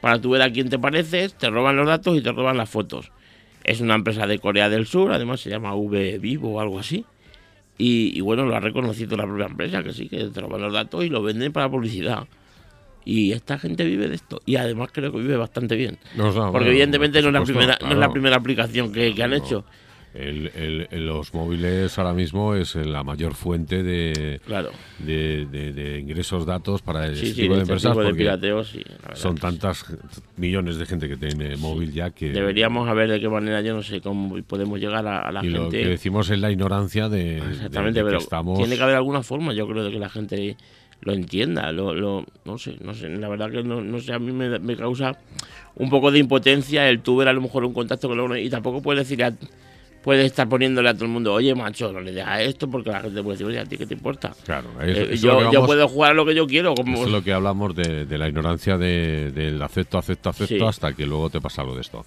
para 0.00 0.18
tú 0.18 0.30
ver 0.30 0.40
a 0.40 0.50
quién 0.50 0.70
te 0.70 0.78
pareces, 0.78 1.34
te 1.34 1.50
roban 1.50 1.76
los 1.76 1.86
datos 1.86 2.16
y 2.16 2.22
te 2.22 2.32
roban 2.32 2.56
las 2.56 2.70
fotos. 2.70 3.10
Es 3.64 3.80
una 3.80 3.94
empresa 3.94 4.26
de 4.26 4.38
Corea 4.38 4.68
del 4.68 4.86
Sur, 4.86 5.12
además 5.12 5.40
se 5.40 5.50
llama 5.50 5.74
V 5.74 6.18
Vivo 6.18 6.52
o 6.54 6.60
algo 6.60 6.78
así. 6.78 7.04
Y, 7.78 8.16
y 8.16 8.20
bueno, 8.20 8.44
lo 8.44 8.54
ha 8.54 8.60
reconocido 8.60 9.16
la 9.16 9.24
propia 9.24 9.46
empresa, 9.46 9.82
que 9.82 9.92
sí, 9.92 10.08
que 10.08 10.28
roban 10.34 10.60
los 10.60 10.72
datos 10.72 11.04
y 11.04 11.08
lo 11.08 11.22
venden 11.22 11.52
para 11.52 11.68
publicidad. 11.68 12.28
Y 13.06 13.32
esta 13.32 13.58
gente 13.58 13.84
vive 13.84 14.08
de 14.08 14.14
esto. 14.14 14.40
Y 14.46 14.56
además 14.56 14.90
creo 14.92 15.10
que 15.12 15.18
vive 15.18 15.36
bastante 15.36 15.74
bien. 15.76 15.98
No, 16.14 16.28
o 16.28 16.32
sea, 16.32 16.42
Porque 16.42 16.50
bueno, 16.52 16.66
evidentemente 16.68 17.20
no 17.20 17.28
es, 17.28 17.34
la 17.34 17.40
supuesto, 17.40 17.58
primera, 17.58 17.78
no 17.82 17.90
es 17.92 17.98
la 17.98 18.12
primera 18.12 18.36
aplicación 18.36 18.92
que, 18.92 19.14
que 19.14 19.22
han 19.22 19.30
No. 19.30 19.36
hecho. 19.36 19.64
El- 20.14 20.52
el- 20.54 20.88
el- 20.92 21.06
los 21.06 21.34
móviles 21.34 21.98
ahora 21.98 22.14
mismo 22.14 22.54
es 22.54 22.76
la 22.76 23.02
mayor 23.02 23.34
fuente 23.34 23.82
de, 23.82 24.40
Claro. 24.46 24.70
de, 25.00 25.44
de- 25.46 25.72
de 25.72 25.98
ingresos 25.98 26.46
datos 26.46 26.82
para 26.82 27.08
Sí, 27.08 27.12
este 27.14 27.26
sí, 27.26 27.34
tipo 27.42 27.54
de 27.54 27.62
este 27.62 27.72
empresas 27.72 27.92
tipo 27.92 28.04
de 28.04 28.14
pirateo, 28.14 28.62
sí. 28.62 28.80
la 29.08 29.16
son 29.16 29.34
sí. 29.36 29.40
tantas 29.42 29.84
millones 30.36 30.76
de 30.76 30.86
gente 30.86 31.08
que 31.08 31.16
tiene 31.16 31.56
móvil 31.56 31.92
ya 31.92 32.10
que 32.10 32.30
Deberíamos 32.30 32.88
a 32.88 32.94
ver 32.94 33.10
de 33.10 33.18
qué 33.18 33.28
manera, 33.28 33.60
yo 33.60 33.74
no 33.74 33.82
sé 33.82 34.00
cómo 34.00 34.40
podemos 34.44 34.78
llegar 34.78 35.04
a, 35.06 35.18
a 35.20 35.32
la 35.32 35.44
y 35.44 35.48
lo 35.50 35.62
gente. 35.62 35.82
que 35.82 35.88
decimos 35.88 36.30
es 36.30 36.38
la 36.38 36.52
ignorancia 36.52 37.08
de, 37.08 37.38
Exactamente, 37.38 37.98
de 37.98 38.04
que 38.04 38.10
pero 38.10 38.18
estamos 38.18 38.56
tiene 38.58 38.76
que 38.76 38.82
haber 38.84 38.94
alguna 38.94 39.24
forma, 39.24 39.52
yo 39.52 39.66
creo, 39.66 39.82
de 39.82 39.90
que 39.90 39.98
la 39.98 40.10
gente 40.10 40.56
lo 41.00 41.12
entienda. 41.12 41.72
Lo, 41.72 41.92
lo- 41.92 42.24
no 42.44 42.56
sé, 42.56 42.76
no 42.82 42.94
sé, 42.94 43.08
la 43.08 43.28
verdad 43.28 43.50
que 43.50 43.64
no, 43.64 43.80
no 43.82 43.98
sé, 43.98 44.12
a 44.12 44.20
mí 44.20 44.30
me, 44.30 44.60
me 44.60 44.76
causa 44.76 45.18
un 45.74 45.90
poco 45.90 46.12
de 46.12 46.20
impotencia 46.20 46.88
el 46.88 47.00
tú 47.00 47.16
ver 47.16 47.26
a 47.26 47.32
lo 47.32 47.40
mejor 47.40 47.64
un 47.64 47.74
contacto 47.74 48.08
con 48.08 48.20
uno 48.20 48.36
y 48.36 48.48
tampoco 48.48 48.80
puedes 48.80 49.08
decir, 49.08 49.24
a- 49.24 49.34
puedes 50.04 50.26
estar 50.26 50.46
poniéndole 50.48 50.90
a 50.90 50.94
todo 50.94 51.06
el 51.06 51.10
mundo, 51.10 51.32
oye, 51.32 51.54
macho, 51.54 51.90
no 51.90 51.98
le 52.00 52.12
dejas 52.12 52.40
esto 52.42 52.70
porque 52.70 52.90
la 52.90 53.00
gente 53.00 53.22
puede 53.22 53.34
decir, 53.38 53.46
oye, 53.46 53.58
¿a 53.58 53.64
ti 53.64 53.76
qué 53.78 53.86
te 53.86 53.94
importa? 53.94 54.32
claro 54.44 54.68
eso- 54.82 55.00
Eh, 55.00 55.08
eso 55.14 55.26
yo, 55.26 55.40
lo 55.40 55.50
yo 55.52 55.64
puedo 55.66 55.88
jugar 55.88 56.10
a 56.10 56.14
lo 56.14 56.26
que 56.26 56.34
yo 56.34 56.46
quiero, 56.46 56.74
como 56.74 56.94
Eso 56.98 57.06
es 57.06 57.10
lo 57.12 57.24
que 57.24 57.32
hablamos 57.32 57.74
de, 57.74 58.04
de 58.04 58.18
la 58.18 58.28
ignorancia 58.28 58.76
de- 58.76 59.30
del 59.32 59.60
acepto, 59.62 59.96
acepto, 59.98 60.28
acepto, 60.28 60.54
Sí. 60.56 60.62
hasta 60.62 60.92
que 60.92 61.06
luego 61.06 61.30
te 61.30 61.40
pasa 61.40 61.62
algo 61.62 61.74
de 61.74 61.80
esto. 61.80 62.04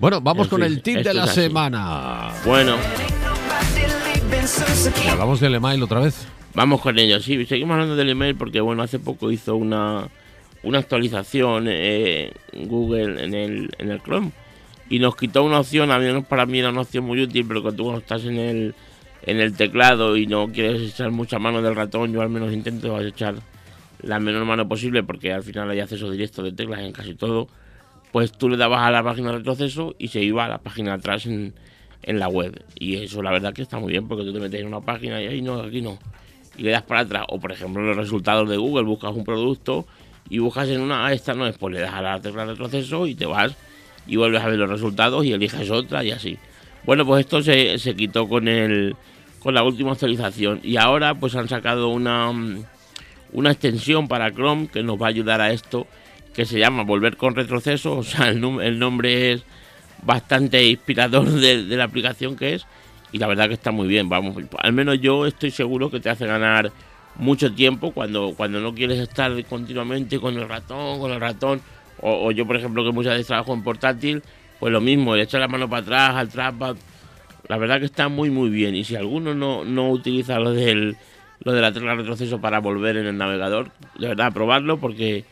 Bueno, 0.00 0.20
vamos 0.20 0.46
En 0.46 0.50
con 0.50 0.60
fin, 0.62 0.72
el 0.72 0.82
tip 0.82 0.96
de 0.98 1.14
la 1.14 1.26
semana. 1.28 2.32
bueno. 2.44 2.76
Hablamos 5.10 5.40
del 5.40 5.54
email 5.54 5.82
otra 5.82 6.00
vez. 6.00 6.26
Vamos 6.54 6.80
con 6.80 6.98
ello, 6.98 7.20
sí, 7.20 7.44
seguimos 7.46 7.74
hablando 7.74 7.96
del 7.96 8.08
email 8.10 8.34
porque 8.34 8.60
bueno, 8.60 8.82
hace 8.82 8.98
poco 8.98 9.30
hizo 9.30 9.56
una, 9.56 10.08
una 10.62 10.78
actualización 10.78 11.66
eh, 11.68 12.32
Google 12.52 13.22
en 13.24 13.34
el, 13.34 13.70
en 13.78 13.90
el 13.90 14.02
Chrome 14.02 14.32
y 14.88 14.98
nos 14.98 15.16
quitó 15.16 15.42
una 15.42 15.60
opción, 15.60 15.90
a 15.90 15.98
menos 15.98 16.24
para 16.26 16.46
mí 16.46 16.58
era 16.58 16.70
una 16.70 16.82
opción 16.82 17.04
muy 17.04 17.20
útil, 17.20 17.44
pero 17.46 17.62
cuando 17.62 17.76
tú 17.76 17.84
cuando 17.84 18.00
estás 18.00 18.24
en 18.24 18.38
el, 18.38 18.74
en 19.22 19.40
el 19.40 19.56
teclado 19.56 20.16
y 20.16 20.26
no 20.26 20.48
quieres 20.48 20.80
echar 20.82 21.10
mucha 21.10 21.38
mano 21.38 21.60
del 21.62 21.74
ratón, 21.74 22.12
yo 22.12 22.20
al 22.22 22.28
menos 22.28 22.52
intento 22.52 23.00
echar 23.00 23.34
la 24.02 24.20
menor 24.20 24.44
mano 24.44 24.68
posible 24.68 25.02
porque 25.02 25.32
al 25.32 25.42
final 25.42 25.70
hay 25.70 25.80
acceso 25.80 26.10
directo 26.10 26.42
de 26.42 26.52
teclas 26.52 26.80
en 26.80 26.92
casi 26.92 27.14
todo, 27.14 27.48
pues 28.12 28.32
tú 28.32 28.48
le 28.48 28.56
dabas 28.56 28.82
a 28.82 28.90
la 28.90 29.02
página 29.02 29.32
de 29.32 29.38
retroceso 29.38 29.94
y 29.98 30.08
se 30.08 30.22
iba 30.22 30.44
a 30.44 30.48
la 30.48 30.58
página 30.58 30.94
atrás 30.94 31.26
en, 31.26 31.54
en 32.02 32.18
la 32.20 32.28
web. 32.28 32.62
Y 32.78 32.96
eso 32.96 33.22
la 33.22 33.32
verdad 33.32 33.52
que 33.52 33.62
está 33.62 33.78
muy 33.78 33.90
bien 33.90 34.06
porque 34.06 34.24
tú 34.24 34.32
te 34.32 34.40
metes 34.40 34.60
en 34.60 34.68
una 34.68 34.80
página 34.80 35.20
y 35.20 35.26
ahí 35.26 35.42
no, 35.42 35.60
aquí 35.60 35.82
no. 35.82 35.98
Y 36.56 36.62
le 36.62 36.70
das 36.70 36.82
para 36.82 37.00
atrás. 37.00 37.26
O 37.28 37.40
por 37.40 37.52
ejemplo 37.52 37.82
los 37.82 37.96
resultados 37.96 38.48
de 38.48 38.56
Google, 38.56 38.84
buscas 38.84 39.14
un 39.14 39.24
producto 39.24 39.86
y 40.30 40.38
buscas 40.38 40.68
en 40.68 40.80
una, 40.80 41.06
ah, 41.06 41.12
esta 41.12 41.34
no 41.34 41.46
es, 41.46 41.58
pues 41.58 41.74
le 41.74 41.80
das 41.80 41.94
a 41.94 42.02
la 42.02 42.20
tecla 42.20 42.46
de 42.46 42.52
retroceso 42.52 43.06
y 43.06 43.14
te 43.14 43.26
vas 43.26 43.56
y 44.06 44.16
vuelves 44.16 44.42
a 44.42 44.48
ver 44.48 44.58
los 44.58 44.70
resultados 44.70 45.24
y 45.24 45.32
eliges 45.32 45.70
otra 45.70 46.04
y 46.04 46.10
así. 46.10 46.38
Bueno, 46.84 47.04
pues 47.04 47.20
esto 47.20 47.42
se, 47.42 47.78
se 47.78 47.94
quitó 47.96 48.28
con 48.28 48.48
el 48.48 48.96
con 49.40 49.54
la 49.54 49.62
última 49.62 49.92
actualización. 49.92 50.60
Y 50.62 50.76
ahora 50.76 51.14
pues 51.14 51.34
han 51.36 51.48
sacado 51.48 51.88
una 51.88 52.32
una 53.32 53.50
extensión 53.50 54.08
para 54.08 54.32
Chrome 54.32 54.68
que 54.68 54.82
nos 54.82 55.00
va 55.00 55.06
a 55.06 55.10
ayudar 55.10 55.40
a 55.40 55.52
esto 55.52 55.86
que 56.32 56.44
se 56.44 56.58
llama 56.58 56.84
volver 56.84 57.16
con 57.16 57.34
retroceso, 57.34 57.96
o 57.98 58.02
sea, 58.02 58.28
el, 58.28 58.44
el 58.60 58.78
nombre 58.78 59.32
es 59.32 59.42
bastante 60.02 60.64
inspirador 60.64 61.28
de, 61.30 61.64
de 61.64 61.76
la 61.76 61.84
aplicación 61.84 62.36
que 62.36 62.54
es. 62.54 62.66
Y 63.12 63.18
la 63.18 63.26
verdad 63.26 63.48
que 63.48 63.54
está 63.54 63.70
muy 63.70 63.86
bien, 63.86 64.08
vamos, 64.08 64.36
al 64.58 64.72
menos 64.72 65.00
yo 65.00 65.26
estoy 65.26 65.50
seguro 65.50 65.90
que 65.90 66.00
te 66.00 66.10
hace 66.10 66.26
ganar 66.26 66.72
mucho 67.18 67.52
tiempo 67.52 67.92
cuando, 67.92 68.34
cuando 68.36 68.60
no 68.60 68.74
quieres 68.74 68.98
estar 68.98 69.32
continuamente 69.44 70.18
con 70.18 70.36
el 70.36 70.48
ratón, 70.48 71.00
con 71.00 71.12
el 71.12 71.20
ratón, 71.20 71.62
o, 72.00 72.26
o 72.26 72.30
yo 72.32 72.46
por 72.46 72.56
ejemplo 72.56 72.84
que 72.84 72.92
muchas 72.92 73.14
veces 73.14 73.26
trabajo 73.26 73.54
en 73.54 73.62
portátil, 73.62 74.22
pues 74.58 74.72
lo 74.72 74.80
mismo, 74.80 75.14
le 75.16 75.22
echas 75.22 75.40
la 75.40 75.48
mano 75.48 75.68
para 75.68 75.82
atrás 75.82 76.14
al 76.16 76.28
trackpad, 76.28 76.76
la 77.48 77.58
verdad 77.58 77.78
que 77.78 77.86
está 77.86 78.08
muy 78.08 78.30
muy 78.30 78.50
bien 78.50 78.74
y 78.74 78.84
si 78.84 78.96
alguno 78.96 79.34
no, 79.34 79.64
no 79.64 79.90
utiliza 79.90 80.38
lo 80.38 80.52
del 80.52 80.96
lo 81.40 81.52
de 81.52 81.60
la 81.60 81.70
tecla 81.70 81.94
retroceso 81.94 82.40
para 82.40 82.60
volver 82.60 82.96
en 82.96 83.06
el 83.06 83.16
navegador, 83.18 83.70
de 83.98 84.08
verdad 84.08 84.32
probarlo 84.32 84.78
porque 84.78 85.24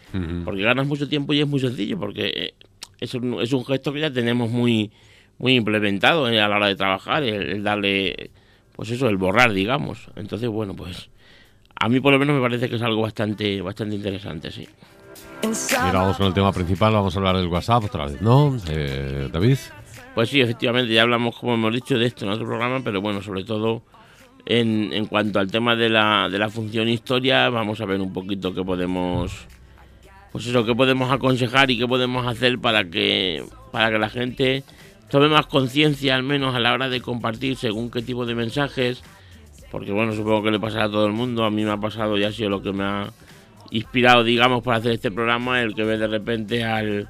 porque 0.44 0.62
ganas 0.62 0.86
mucho 0.86 1.08
tiempo 1.08 1.32
y 1.32 1.40
es 1.40 1.48
muy 1.48 1.60
sencillo, 1.60 1.98
porque 1.98 2.32
eh, 2.34 2.54
es 3.00 3.14
un, 3.14 3.40
es 3.40 3.52
un 3.52 3.64
gesto 3.64 3.92
que 3.92 4.00
ya 4.00 4.12
tenemos 4.12 4.50
muy, 4.50 4.90
muy 5.38 5.54
implementado 5.54 6.28
eh, 6.30 6.40
a 6.40 6.48
la 6.48 6.56
hora 6.56 6.68
de 6.68 6.76
trabajar, 6.76 7.22
el, 7.22 7.50
el 7.50 7.62
darle, 7.62 8.30
pues 8.76 8.90
eso, 8.90 9.08
el 9.08 9.16
borrar, 9.16 9.52
digamos. 9.52 10.08
Entonces, 10.16 10.48
bueno, 10.48 10.74
pues 10.74 11.10
a 11.78 11.88
mí 11.88 12.00
por 12.00 12.12
lo 12.12 12.18
menos 12.18 12.36
me 12.36 12.42
parece 12.42 12.68
que 12.68 12.76
es 12.76 12.82
algo 12.82 13.02
bastante, 13.02 13.60
bastante 13.60 13.96
interesante, 13.96 14.50
sí. 14.50 14.68
Ahora 15.44 16.00
vamos 16.00 16.16
con 16.16 16.26
el 16.26 16.32
tema 16.32 16.52
principal, 16.52 16.94
vamos 16.94 17.14
a 17.14 17.18
hablar 17.18 17.36
del 17.36 17.48
WhatsApp 17.48 17.84
otra 17.84 18.06
vez, 18.06 18.22
¿no? 18.22 18.56
Eh, 18.66 19.28
David. 19.30 19.58
Pues 20.14 20.30
sí, 20.30 20.40
efectivamente, 20.40 20.94
ya 20.94 21.02
hablamos, 21.02 21.36
como 21.36 21.54
hemos 21.54 21.74
dicho, 21.74 21.98
de 21.98 22.06
esto 22.06 22.24
en 22.24 22.30
otro 22.30 22.46
programa, 22.46 22.80
pero 22.82 23.02
bueno, 23.02 23.20
sobre 23.20 23.44
todo 23.44 23.82
en, 24.46 24.90
en 24.94 25.04
cuanto 25.04 25.40
al 25.40 25.50
tema 25.50 25.76
de 25.76 25.90
la, 25.90 26.30
de 26.30 26.38
la 26.38 26.48
función 26.48 26.88
historia, 26.88 27.50
vamos 27.50 27.80
a 27.82 27.84
ver 27.84 28.00
un 28.00 28.12
poquito 28.12 28.54
qué 28.54 28.64
podemos, 28.64 29.32
pues 30.32 30.46
eso, 30.46 30.64
qué 30.64 30.74
podemos 30.74 31.12
aconsejar 31.12 31.70
y 31.70 31.78
qué 31.78 31.86
podemos 31.86 32.26
hacer 32.26 32.58
para 32.58 32.84
que, 32.84 33.44
para 33.70 33.90
que 33.90 33.98
la 33.98 34.08
gente 34.08 34.64
tome 35.10 35.28
más 35.28 35.46
conciencia, 35.46 36.14
al 36.14 36.22
menos 36.22 36.54
a 36.54 36.58
la 36.58 36.72
hora 36.72 36.88
de 36.88 37.02
compartir 37.02 37.56
según 37.56 37.90
qué 37.90 38.00
tipo 38.00 38.24
de 38.24 38.34
mensajes, 38.34 39.02
porque 39.70 39.92
bueno, 39.92 40.14
supongo 40.14 40.44
que 40.44 40.52
le 40.52 40.60
pasará 40.60 40.84
a 40.84 40.90
todo 40.90 41.06
el 41.06 41.12
mundo, 41.12 41.44
a 41.44 41.50
mí 41.50 41.64
me 41.64 41.70
ha 41.70 41.76
pasado 41.76 42.16
y 42.16 42.24
ha 42.24 42.32
sido 42.32 42.48
lo 42.48 42.62
que 42.62 42.72
me 42.72 42.84
ha 42.84 43.12
inspirado, 43.70 44.24
digamos, 44.24 44.62
para 44.62 44.78
hacer 44.78 44.92
este 44.92 45.10
programa, 45.10 45.62
el 45.62 45.74
que 45.74 45.84
ve 45.84 45.98
de 45.98 46.06
repente 46.06 46.64
al 46.64 47.08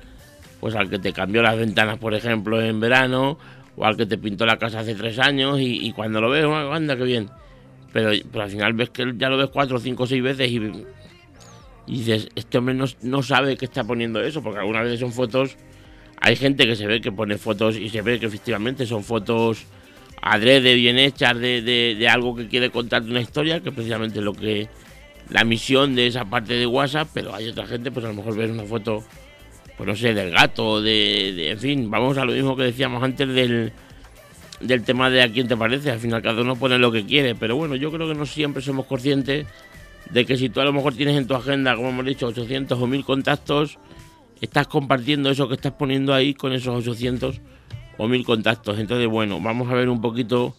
pues 0.64 0.74
al 0.76 0.88
que 0.88 0.98
te 0.98 1.12
cambió 1.12 1.42
las 1.42 1.58
ventanas, 1.58 1.98
por 1.98 2.14
ejemplo, 2.14 2.58
en 2.62 2.80
verano, 2.80 3.38
o 3.76 3.84
al 3.84 3.98
que 3.98 4.06
te 4.06 4.16
pintó 4.16 4.46
la 4.46 4.56
casa 4.56 4.80
hace 4.80 4.94
tres 4.94 5.18
años, 5.18 5.58
y, 5.60 5.92
cuando 5.92 6.22
lo 6.22 6.30
ves, 6.30 6.46
anda, 6.46 6.96
qué 6.96 7.04
bien. 7.04 7.28
Pero, 7.92 8.08
al 8.08 8.50
final 8.50 8.72
ves 8.72 8.88
que 8.88 9.12
ya 9.18 9.28
lo 9.28 9.36
ves 9.36 9.50
cuatro, 9.52 9.78
cinco, 9.78 10.06
seis 10.06 10.22
veces 10.22 10.50
y, 10.50 10.72
dices, 11.86 12.30
este 12.34 12.56
hombre 12.56 12.74
no, 13.02 13.22
sabe 13.22 13.58
que 13.58 13.66
está 13.66 13.84
poniendo 13.84 14.22
eso, 14.22 14.42
porque 14.42 14.60
algunas 14.60 14.84
veces 14.84 15.00
son 15.00 15.12
fotos, 15.12 15.54
hay 16.18 16.34
gente 16.34 16.66
que 16.66 16.76
se 16.76 16.86
ve 16.86 17.02
que 17.02 17.12
pone 17.12 17.36
fotos 17.36 17.76
y 17.76 17.90
se 17.90 18.00
ve 18.00 18.18
que 18.18 18.24
efectivamente 18.24 18.86
son 18.86 19.04
fotos 19.04 19.66
adrede, 20.22 20.72
bien 20.76 20.98
hechas, 20.98 21.38
de, 21.38 21.60
de, 21.60 22.08
algo 22.08 22.34
que 22.34 22.48
quiere 22.48 22.70
contarte 22.70 23.10
una 23.10 23.20
historia, 23.20 23.60
que 23.60 23.70
precisamente 23.70 24.22
lo 24.22 24.32
que 24.32 24.68
la 25.30 25.44
misión 25.44 25.94
de 25.94 26.06
esa 26.06 26.24
parte 26.24 26.54
de 26.54 26.66
WhatsApp, 26.66 27.08
pero 27.12 27.34
hay 27.34 27.48
otra 27.48 27.66
gente, 27.66 27.90
pues 27.90 28.04
a 28.04 28.08
lo 28.08 28.14
mejor 28.14 28.36
ves 28.36 28.50
una 28.50 28.64
foto 28.64 29.04
pues 29.76 29.88
no 29.88 29.96
sé, 29.96 30.14
del 30.14 30.30
gato, 30.30 30.80
de, 30.80 31.50
en 31.50 31.58
fin, 31.58 31.90
vamos 31.90 32.16
a 32.16 32.24
lo 32.24 32.32
mismo 32.32 32.56
que 32.56 32.64
decíamos 32.64 33.02
antes 33.02 33.26
del, 33.28 33.72
del 34.60 34.84
tema 34.84 35.10
de 35.10 35.22
a 35.22 35.28
quién 35.28 35.48
te 35.48 35.56
parece, 35.56 35.90
al 35.90 35.98
final 35.98 36.22
cada 36.22 36.42
uno 36.42 36.54
pone 36.54 36.78
lo 36.78 36.92
que 36.92 37.04
quiere, 37.04 37.34
pero 37.34 37.56
bueno, 37.56 37.74
yo 37.74 37.90
creo 37.90 38.06
que 38.06 38.14
no 38.14 38.24
siempre 38.24 38.62
somos 38.62 38.86
conscientes 38.86 39.46
de 40.10 40.24
que 40.24 40.36
si 40.36 40.48
tú 40.48 40.60
a 40.60 40.64
lo 40.64 40.72
mejor 40.72 40.94
tienes 40.94 41.16
en 41.16 41.26
tu 41.26 41.34
agenda, 41.34 41.74
como 41.74 41.88
hemos 41.88 42.04
dicho, 42.04 42.26
800 42.26 42.80
o 42.80 42.86
1000 42.86 43.04
contactos, 43.04 43.78
estás 44.40 44.68
compartiendo 44.68 45.30
eso 45.30 45.48
que 45.48 45.54
estás 45.54 45.72
poniendo 45.72 46.14
ahí 46.14 46.34
con 46.34 46.52
esos 46.52 46.76
800 46.76 47.40
o 47.96 48.08
1000 48.08 48.24
contactos. 48.24 48.78
Entonces, 48.78 49.08
bueno, 49.08 49.40
vamos 49.40 49.70
a 49.70 49.74
ver 49.74 49.88
un 49.88 50.00
poquito 50.00 50.54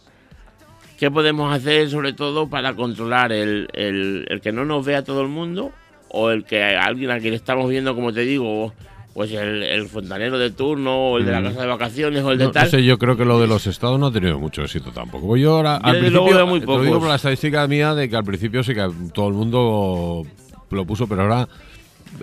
qué 0.98 1.10
podemos 1.10 1.54
hacer 1.54 1.90
sobre 1.90 2.12
todo 2.12 2.48
para 2.48 2.74
controlar 2.74 3.32
el, 3.32 3.68
el, 3.72 4.26
el 4.28 4.40
que 4.40 4.52
no 4.52 4.64
nos 4.64 4.84
vea 4.84 5.04
todo 5.04 5.22
el 5.22 5.28
mundo 5.28 5.72
o 6.08 6.30
el 6.30 6.44
que 6.44 6.62
alguien 6.62 7.10
a 7.10 7.18
quien 7.18 7.34
estamos 7.34 7.68
viendo, 7.68 7.94
como 7.94 8.12
te 8.12 8.20
digo, 8.20 8.72
pues 9.16 9.32
el, 9.32 9.88
fontanero 9.88 10.38
de 10.38 10.50
turno, 10.50 11.12
o 11.12 11.18
el 11.18 11.24
de 11.24 11.32
la 11.32 11.40
mm. 11.40 11.44
casa 11.44 11.62
de 11.62 11.66
vacaciones, 11.66 12.22
o 12.22 12.32
el 12.32 12.38
de 12.38 12.48
tal. 12.48 12.64
No 12.64 12.70
sé, 12.70 12.84
yo 12.84 12.98
creo 12.98 13.16
que 13.16 13.24
lo 13.24 13.40
de 13.40 13.46
los 13.46 13.66
estados 13.66 13.98
no 13.98 14.06
ha 14.06 14.12
tenido 14.12 14.38
mucho 14.38 14.62
éxito 14.62 14.92
tampoco. 14.92 15.36
Yo 15.36 15.56
ahora, 15.56 15.76
al 15.76 15.98
principio, 15.98 16.46
muy 16.46 16.60
lo 16.60 16.82
digo 16.82 16.98
por 16.98 17.08
la 17.08 17.16
estadística 17.16 17.66
mía 17.66 17.94
de 17.94 18.08
que 18.08 18.16
al 18.16 18.24
principio 18.24 18.62
sí 18.62 18.74
que 18.74 18.86
todo 19.14 19.28
el 19.28 19.34
mundo 19.34 20.22
lo 20.70 20.84
puso, 20.84 21.06
pero 21.06 21.22
ahora 21.22 21.48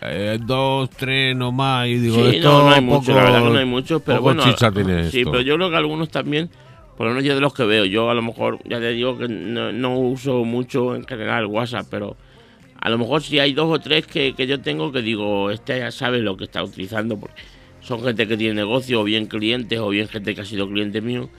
eh, 0.02 0.38
dos, 0.40 0.90
tres 0.92 1.36
nomás 1.36 1.88
y 1.88 1.96
digo, 1.96 2.16
sí, 2.16 2.38
esto 2.38 2.52
no, 2.52 2.70
no 2.70 2.76
hay 2.76 2.82
mucho, 2.82 3.14
la 3.14 3.24
verdad 3.24 3.44
que 3.44 3.50
no 3.50 3.58
hay 3.58 3.66
muchos, 3.66 4.02
pero 4.04 4.22
bueno, 4.22 4.44
sí, 5.10 5.24
pero 5.26 5.42
yo 5.42 5.56
creo 5.56 5.70
que 5.70 5.76
algunos 5.76 6.10
también, 6.10 6.50
por 6.98 7.08
lo 7.08 7.14
menos 7.14 7.26
yo 7.26 7.36
de 7.36 7.42
los 7.42 7.54
que 7.54 7.64
veo, 7.64 7.86
yo 7.86 8.10
a 8.10 8.14
lo 8.14 8.22
mejor, 8.22 8.60
ya 8.66 8.80
te 8.80 8.90
digo 8.92 9.18
que 9.18 9.28
no, 9.28 9.72
no 9.72 9.98
uso 9.98 10.44
mucho 10.44 10.96
en 10.96 11.06
general 11.06 11.48
WhatsApp, 11.48 11.88
pero 11.90 12.16
a 12.80 12.90
lo 12.90 12.98
mejor 12.98 13.24
si 13.24 13.40
hay 13.40 13.54
dos 13.54 13.72
o 13.72 13.80
tres 13.80 14.06
que, 14.06 14.34
yo 14.38 14.60
tengo 14.60 14.92
que 14.92 15.02
digo, 15.02 15.50
este 15.50 15.80
ya 15.80 15.90
sabe 15.90 16.20
lo 16.20 16.36
que 16.38 16.44
está 16.44 16.62
utilizando, 16.62 17.18
porque 17.18 17.42
son 17.82 18.04
gente 18.04 18.28
que 18.28 18.38
tiene 18.38 18.54
negocio, 18.56 19.02
o 19.02 19.04
bien 19.04 19.26
clientes, 19.26 19.80
o 19.80 19.90
bien 19.90 20.08
gente 20.08 20.36
que 20.36 20.42
ha 20.42 20.46
sido 20.46 20.68
cliente 20.70 21.00
mío, 21.02 21.30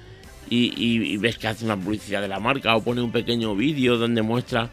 y, 0.49 1.17
ves 1.19 1.39
que 1.39 1.49
hace 1.49 1.65
una 1.65 1.77
publicidad 1.77 2.21
de 2.21 2.29
la 2.29 2.41
marca, 2.41 2.75
o 2.77 2.83
pone 2.83 3.03
un 3.03 3.13
pequeño 3.13 3.55
vídeo 3.55 3.97
donde 3.97 4.23
muestra, 4.23 4.71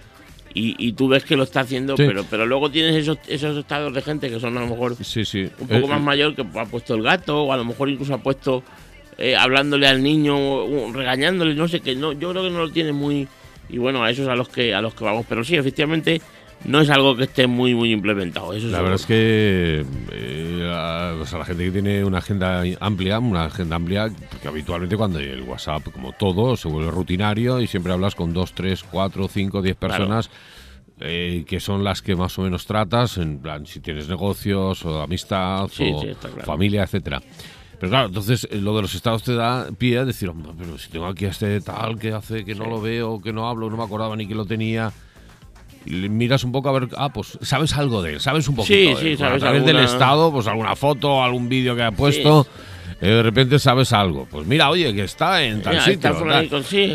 y, 0.54 0.94
tú 0.94 1.10
ves 1.10 1.26
que 1.26 1.36
lo 1.36 1.44
está 1.44 1.60
haciendo, 1.60 1.96
pero, 1.96 2.26
pero 2.30 2.46
luego 2.46 2.72
tienes 2.72 2.96
esos, 2.96 3.20
esos 3.28 3.58
estados 3.58 3.94
de 3.94 4.02
gente 4.02 4.30
que 4.30 4.39
son 4.39 4.58
a 4.58 4.62
lo 4.62 4.67
mejor 4.67 4.96
sí, 5.04 5.26
sí. 5.26 5.50
un 5.60 5.67
poco 5.67 5.86
eh, 5.86 5.88
más 5.88 6.02
mayor, 6.02 6.36
que 6.36 6.41
ha 6.41 6.65
puesto 6.65 6.96
el 6.96 7.04
gato, 7.04 7.44
o 7.44 7.54
a 7.54 7.58
lo 7.58 7.65
mejor 7.65 7.89
incluso 7.89 8.13
ha 8.13 8.17
puesto 8.17 8.63
eh, 9.17 9.36
hablándole 9.36 9.88
al 9.88 10.02
niño, 10.02 10.91
regañándole, 10.91 11.54
no 11.56 11.67
sé 11.67 11.80
qué, 11.82 11.95
no, 11.95 12.13
yo 12.13 12.32
creo 12.32 12.43
que 12.43 12.50
no 12.50 12.60
lo 12.60 12.71
tiene 12.71 12.91
muy... 12.91 13.28
Y 13.69 13.78
bueno, 13.78 14.04
a 14.04 14.10
esos 14.10 14.28
a 14.28 14.36
los 14.36 14.50
que 14.50 14.74
a 14.74 14.82
los 14.82 14.93
que 14.93 15.06
vamos, 15.06 15.26
pero 15.30 15.45
sí, 15.45 15.56
efectivamente 15.56 16.21
no 16.65 16.80
es 16.82 16.89
algo 16.89 17.15
que 17.15 17.24
esté 17.24 17.47
muy 17.47 17.74
muy 17.74 17.91
implementado. 17.91 18.54
Eso 18.54 18.67
la 18.67 18.82
verdad 18.82 18.95
es 18.95 19.06
que 19.06 19.86
eh, 20.12 20.69
a, 20.71 21.15
la 21.38 21.45
gente 21.45 21.65
que 21.65 21.71
tiene 21.71 22.04
una 22.04 22.19
agenda 22.19 22.63
amplia, 22.80 23.19
una 23.19 23.45
agenda 23.45 23.78
amplia, 23.78 24.12
porque 24.30 24.47
habitualmente 24.47 24.97
cuando 24.97 25.19
el 25.19 25.41
WhatsApp, 25.43 25.84
como 25.91 26.12
todo, 26.12 26.56
se 26.56 26.67
vuelve 26.67 26.91
rutinario 26.91 27.62
y 27.62 27.67
siempre 27.67 27.93
hablas 27.93 28.15
con 28.15 28.34
dos, 28.34 28.54
tres, 28.54 28.84
cuatro, 28.84 29.28
cinco, 29.28 29.62
diez 29.62 29.76
personas. 29.76 30.30
Eh, 31.04 31.45
que 31.47 31.60
son 31.60 31.84
las 31.84 32.04
que 32.04 32.15
más 32.15 32.38
o 32.38 32.43
menos 32.43 32.67
tratas, 32.67 33.17
en 33.17 33.39
plan, 33.39 33.65
si 33.65 33.80
tienes 33.80 34.08
negocios 34.08 34.86
o 34.86 35.02
amistad 35.02 35.63
o 35.63 35.69
familia, 36.45 36.84
etcétera. 36.84 37.24
Pero 37.82 37.89
claro, 37.89 38.08
entonces 38.10 38.48
eh, 38.52 38.58
lo 38.58 38.76
de 38.76 38.84
los 38.84 38.94
estados 38.94 39.24
te 39.24 39.34
da 39.34 39.67
pie 39.76 39.98
a 39.98 40.06
decir, 40.06 40.32
pero 40.56 40.78
si 40.78 40.91
tengo 40.91 41.08
aquí 41.08 41.26
a 41.26 41.30
este 41.30 41.60
tal 41.62 41.98
que 41.98 42.13
hace 42.13 42.46
que 42.46 42.54
no 42.54 42.67
lo 42.67 42.80
veo, 42.80 43.20
que 43.20 43.34
no 43.34 43.50
hablo, 43.50 43.72
no 43.72 43.78
me 43.78 43.84
acordaba 43.84 44.15
ni 44.15 44.28
que 44.28 44.36
lo 44.36 44.46
tenía 44.46 44.94
y 45.88 45.94
miras 46.08 46.44
un 46.44 46.52
poco 46.52 46.70
a 46.70 46.74
ver, 46.74 46.89
ah, 46.96 47.12
pues 47.12 47.39
sabes 47.41 47.74
algo 47.74 48.04
de 48.04 48.13
él, 48.13 48.20
sabes 48.20 48.48
un 48.48 48.54
poquito. 48.54 49.00
Sí, 49.00 49.08
sí, 49.13 49.17
sabes 49.17 49.38
a 49.38 49.46
través 49.48 49.65
del 49.65 49.78
estado, 49.78 50.32
pues 50.32 50.46
alguna 50.46 50.76
foto, 50.76 51.24
algún 51.24 51.50
vídeo 51.50 51.76
que 51.76 51.82
ha 51.82 51.91
puesto. 51.91 52.46
Eh, 53.02 53.08
de 53.08 53.24
repente 53.24 53.58
sabes 53.58 53.91
algo. 53.94 54.28
Pues 54.30 54.46
mira, 54.46 54.70
oye, 54.70 54.94
que 54.94 55.06
está 55.06 55.44
en 55.44 55.63
tal 55.63 55.82
sitio. 55.82 56.13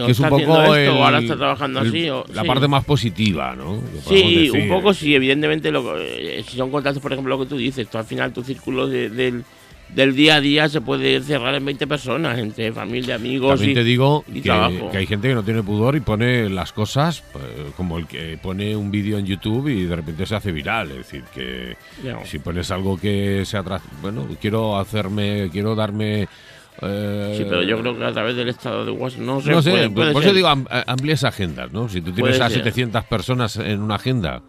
que 0.06 0.12
es 0.12 0.20
un 0.20 0.28
poco 0.28 0.72
el, 0.72 0.88
ahora 0.90 1.18
está 1.18 1.36
trabajando 1.36 1.80
así. 1.80 2.06
la 2.32 2.44
parte 2.44 2.68
más 2.68 2.84
positiva, 2.84 3.56
¿no? 3.56 3.82
Sí, 4.06 4.50
un 4.50 4.68
poco 4.68 4.94
sí, 4.94 5.16
evidentemente. 5.16 5.72
Lo, 5.72 5.98
eh, 5.98 6.44
si 6.46 6.56
son 6.56 6.70
contactos, 6.70 7.02
por 7.02 7.12
ejemplo, 7.12 7.36
lo 7.36 7.42
que 7.42 7.48
tú 7.48 7.56
dices, 7.56 7.88
tú 7.90 7.98
al 7.98 8.04
final 8.04 8.32
tu 8.32 8.44
círculo 8.44 8.86
de, 8.86 9.10
del 9.10 9.44
del 9.88 10.14
día 10.14 10.36
a 10.36 10.40
día 10.40 10.68
se 10.68 10.80
puede 10.80 11.20
cerrar 11.22 11.54
en 11.54 11.64
20 11.64 11.86
personas, 11.86 12.38
entre 12.38 12.72
familia, 12.72 13.14
amigos 13.14 13.50
También 13.50 13.70
y, 13.70 13.74
te 13.74 13.84
digo 13.84 14.24
que, 14.42 14.50
hay 14.98 15.06
gente 15.06 15.28
que 15.28 15.34
no 15.34 15.42
tiene 15.42 15.62
pudor 15.62 15.96
y 15.96 16.00
pone 16.00 16.48
las 16.48 16.72
cosas 16.72 17.22
pues, 17.32 17.44
como 17.76 17.98
el 17.98 18.06
que 18.06 18.38
pone 18.42 18.76
un 18.76 18.90
vídeo 18.90 19.18
en 19.18 19.26
YouTube 19.26 19.68
y 19.68 19.84
de 19.84 19.96
repente 19.96 20.26
se 20.26 20.34
hace 20.34 20.52
viral. 20.52 20.90
Es 20.90 20.96
decir, 20.98 21.24
que 21.34 21.76
si 22.24 22.38
pones 22.38 22.70
algo 22.70 22.98
que 22.98 23.44
se 23.44 23.56
atrás, 23.56 23.82
bueno, 24.02 24.26
quiero 24.40 24.78
hacerme, 24.78 25.48
quiero 25.52 25.74
darme 25.74 26.28
eh, 26.82 27.34
sí, 27.36 27.44
pero 27.48 27.62
yo 27.62 27.80
creo 27.80 27.96
que 27.96 28.04
a 28.04 28.12
través 28.12 28.36
del 28.36 28.48
estado 28.48 28.84
de 28.84 28.90
WhatsApp 28.90 29.20
no, 29.20 29.40
no 29.40 29.62
sé. 29.62 29.90
por 29.90 30.22
eso 30.22 30.32
digo, 30.32 30.48
amplíes 30.48 31.24
agendas, 31.24 31.72
¿no? 31.72 31.88
Si 31.88 32.00
tú 32.00 32.12
tienes 32.12 32.40
a 32.40 32.50
700 32.50 33.04
personas 33.04 33.56
en 33.56 33.80
una 33.80 33.94
agenda 33.94 34.42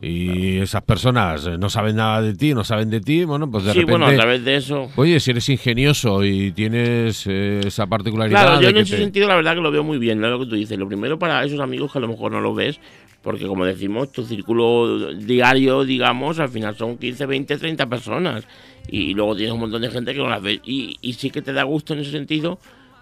y 0.00 0.58
esas 0.58 0.82
personas 0.82 1.46
eh, 1.46 1.58
no 1.58 1.68
saben 1.68 1.96
nada 1.96 2.22
de 2.22 2.34
ti, 2.34 2.54
no 2.54 2.64
saben 2.64 2.88
de 2.90 3.00
ti, 3.00 3.24
bueno, 3.24 3.50
pues 3.50 3.64
de 3.64 3.72
sí, 3.72 3.80
repente. 3.80 3.98
bueno, 3.98 4.06
a 4.06 4.14
través 4.14 4.44
de 4.44 4.56
eso. 4.56 4.90
Oye, 4.96 5.20
si 5.20 5.30
eres 5.30 5.48
ingenioso 5.48 6.24
y 6.24 6.52
tienes 6.52 7.26
eh, 7.26 7.60
esa 7.66 7.86
particularidad. 7.86 8.42
Claro, 8.42 8.60
yo 8.62 8.68
en 8.68 8.78
ese 8.78 8.96
sentido, 8.96 9.28
la 9.28 9.36
verdad 9.36 9.54
que 9.54 9.60
lo 9.60 9.70
veo 9.70 9.84
muy 9.84 9.98
bien, 9.98 10.20
lo 10.20 10.38
que 10.38 10.46
tú 10.46 10.54
dices. 10.54 10.78
Lo 10.78 10.88
primero 10.88 11.18
para 11.18 11.44
esos 11.44 11.60
amigos 11.60 11.92
que 11.92 11.98
a 11.98 12.00
lo 12.00 12.08
mejor 12.08 12.32
no 12.32 12.40
lo 12.40 12.54
ves, 12.54 12.80
porque 13.28 13.46
como 13.46 13.66
decimos, 13.66 14.10
tu 14.10 14.24
círculo 14.24 15.12
diario, 15.12 15.84
digamos, 15.84 16.38
al 16.38 16.48
final 16.48 16.74
son 16.78 16.96
15, 16.96 17.26
20, 17.26 17.58
30 17.58 17.86
personas 17.86 18.44
y 18.88 19.12
luego 19.12 19.36
tienes 19.36 19.52
un 19.52 19.60
montón 19.60 19.82
de 19.82 19.90
gente 19.90 20.14
que 20.14 20.18
no 20.18 20.30
las 20.30 20.40
ve. 20.40 20.62
Y, 20.64 21.12
sí 21.12 21.28
que 21.28 21.42
te 21.42 21.52
da 21.52 21.64
gusto 21.64 21.92
en 21.92 22.00
ese 22.00 22.10
sentido. 22.10 22.58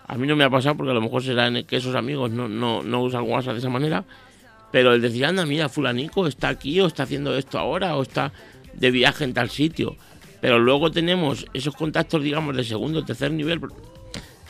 A 0.09 0.17
mí 0.17 0.27
no 0.27 0.35
me 0.35 0.43
ha 0.43 0.51
pasado 0.51 0.77
porque 0.77 0.91
a 0.91 0.95
lo 0.95 1.01
mejor 1.01 1.23
será 1.23 1.49
que 1.62 1.77
esos 1.77 1.95
amigos 1.95 2.33
no, 2.33 2.49
no, 2.49 2.83
no 2.83 3.03
usan 3.05 3.23
WhatsApp 3.23 3.53
de 3.53 3.61
esa 3.61 3.69
manera. 3.69 4.03
Pero 4.73 4.95
el 4.95 5.01
decir, 5.01 5.25
anda, 5.25 5.47
mira, 5.47 5.69
fulanico 5.69 6.27
está 6.27 6.49
aquí 6.49 6.81
o 6.81 6.89
está 6.89 7.05
haciendo 7.05 7.37
esto 7.39 7.61
ahora 7.61 7.95
o 7.95 8.03
está 8.03 8.33
de 8.75 8.91
viaje 8.91 9.23
en 9.23 9.33
tal 9.33 9.49
sitio. 9.49 9.95
Pero 10.41 10.59
luego 10.59 10.91
tenemos 10.91 11.47
esos 11.55 11.77
contactos, 11.77 12.21
digamos, 12.21 12.57
de 12.57 12.65
segundo 12.65 13.05
tercer 13.05 13.31
nivel, 13.31 13.61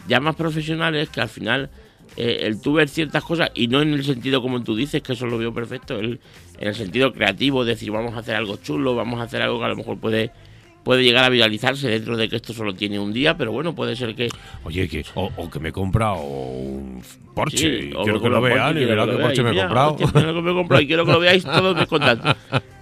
ya 0.08 0.20
más 0.20 0.36
profesionales, 0.36 1.10
que 1.10 1.20
al 1.20 1.28
final 1.28 1.68
eh, 2.16 2.40
el 2.42 2.60
tú 2.60 2.74
ver 2.74 2.88
ciertas 2.88 3.24
cosas, 3.24 3.50
y 3.54 3.68
no 3.68 3.82
en 3.82 3.92
el 3.92 4.04
sentido 4.04 4.42
como 4.42 4.62
tú 4.62 4.76
dices, 4.76 5.02
que 5.02 5.12
eso 5.12 5.26
lo 5.26 5.38
veo 5.38 5.52
perfecto, 5.52 5.98
el, 5.98 6.20
en 6.58 6.68
el 6.68 6.74
sentido 6.74 7.12
creativo, 7.12 7.64
decir, 7.64 7.90
vamos 7.90 8.14
a 8.14 8.18
hacer 8.18 8.36
algo 8.36 8.56
chulo, 8.56 8.94
vamos 8.94 9.20
a 9.20 9.24
hacer 9.24 9.42
algo 9.42 9.58
que 9.58 9.64
a 9.64 9.68
lo 9.68 9.76
mejor 9.76 9.98
puede 9.98 10.30
puede 10.86 11.02
llegar 11.02 11.24
a 11.24 11.28
viralizarse 11.30 11.88
dentro 11.88 12.16
de 12.16 12.28
que 12.28 12.36
esto 12.36 12.52
solo 12.52 12.72
tiene 12.72 13.00
un 13.00 13.12
día, 13.12 13.36
pero 13.36 13.50
bueno, 13.50 13.74
puede 13.74 13.96
ser 13.96 14.14
que... 14.14 14.28
Oye, 14.62 14.88
que, 14.88 15.04
o, 15.16 15.50
que 15.50 15.58
me 15.58 15.70
he 15.70 15.72
comprado 15.72 16.20
un 16.20 17.02
Porsche 17.34 17.66
y 17.66 17.90
quiero 17.90 18.22
que, 18.22 18.28
lo 18.28 18.40
vean 18.40 18.78
y 18.78 18.84
verán 18.84 19.10
qué 19.10 19.16
Porsche 19.16 19.42
me 19.42 19.50
he 19.50 20.54
comprado. 20.54 20.80
y 20.80 20.86
quiero 20.86 21.04
que 21.04 21.10
lo 21.10 21.18
veáis 21.18 21.42
todos 21.42 21.76
mis 21.76 21.88
contactos. 21.88 22.36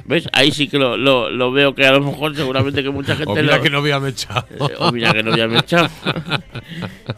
¿Ves? 0.05 0.29
Ahí 0.35 0.51
sí 0.53 0.69
que 0.69 0.77
lo, 0.77 0.99
lo, 0.99 1.51
veo 1.51 1.75
que 1.75 1.87
a 1.87 1.93
lo 1.93 2.03
mejor 2.03 2.37
seguramente 2.37 2.83
que 2.83 2.91
mucha 2.91 3.17
gente... 3.17 3.33
O 3.33 3.37
mira 3.37 3.59
que 3.63 3.71
no 3.71 3.79
había 3.79 3.99
mechado. 3.99 4.47
Eh, 4.51 4.75
o 4.81 4.93
mira 4.93 5.11
que 5.15 5.23
no 5.23 5.33
había 5.33 5.49
mechado. 5.49 5.89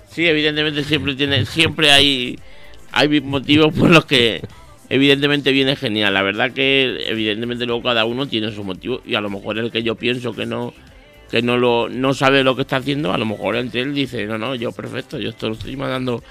sí, 0.08 0.24
evidentemente 0.24 0.84
siempre 0.84 1.16
tiene 1.16 1.46
siempre 1.46 1.90
hay, 1.90 2.38
hay 2.92 3.20
motivos 3.22 3.74
por 3.74 3.90
los 3.90 4.04
que 4.04 4.40
evidentemente 4.88 5.52
viene 5.52 5.76
genial. 5.76 6.14
La 6.14 6.22
verdad 6.22 6.52
que 6.52 7.04
evidentemente 7.08 7.66
luego 7.66 7.82
cada 7.82 8.04
uno 8.04 8.26
tiene 8.26 8.52
su 8.52 8.64
motivo 8.64 9.00
y 9.06 9.14
a 9.14 9.20
lo 9.20 9.30
mejor 9.30 9.58
el 9.58 9.70
que 9.70 9.82
yo 9.82 9.94
pienso 9.94 10.32
que 10.34 10.46
no 10.46 10.72
que 11.30 11.42
no 11.42 11.56
lo 11.56 11.88
no 11.88 12.14
sabe 12.14 12.44
lo 12.44 12.54
que 12.54 12.62
está 12.62 12.76
haciendo, 12.76 13.12
a 13.12 13.18
lo 13.18 13.26
mejor 13.26 13.56
entre 13.56 13.80
él 13.80 13.94
dice, 13.94 14.26
no, 14.26 14.38
no, 14.38 14.54
yo 14.54 14.72
perfecto, 14.72 15.18
yo 15.18 15.30
esto 15.30 15.48
lo 15.48 15.54
estoy 15.54 15.76
mandando 15.76 16.22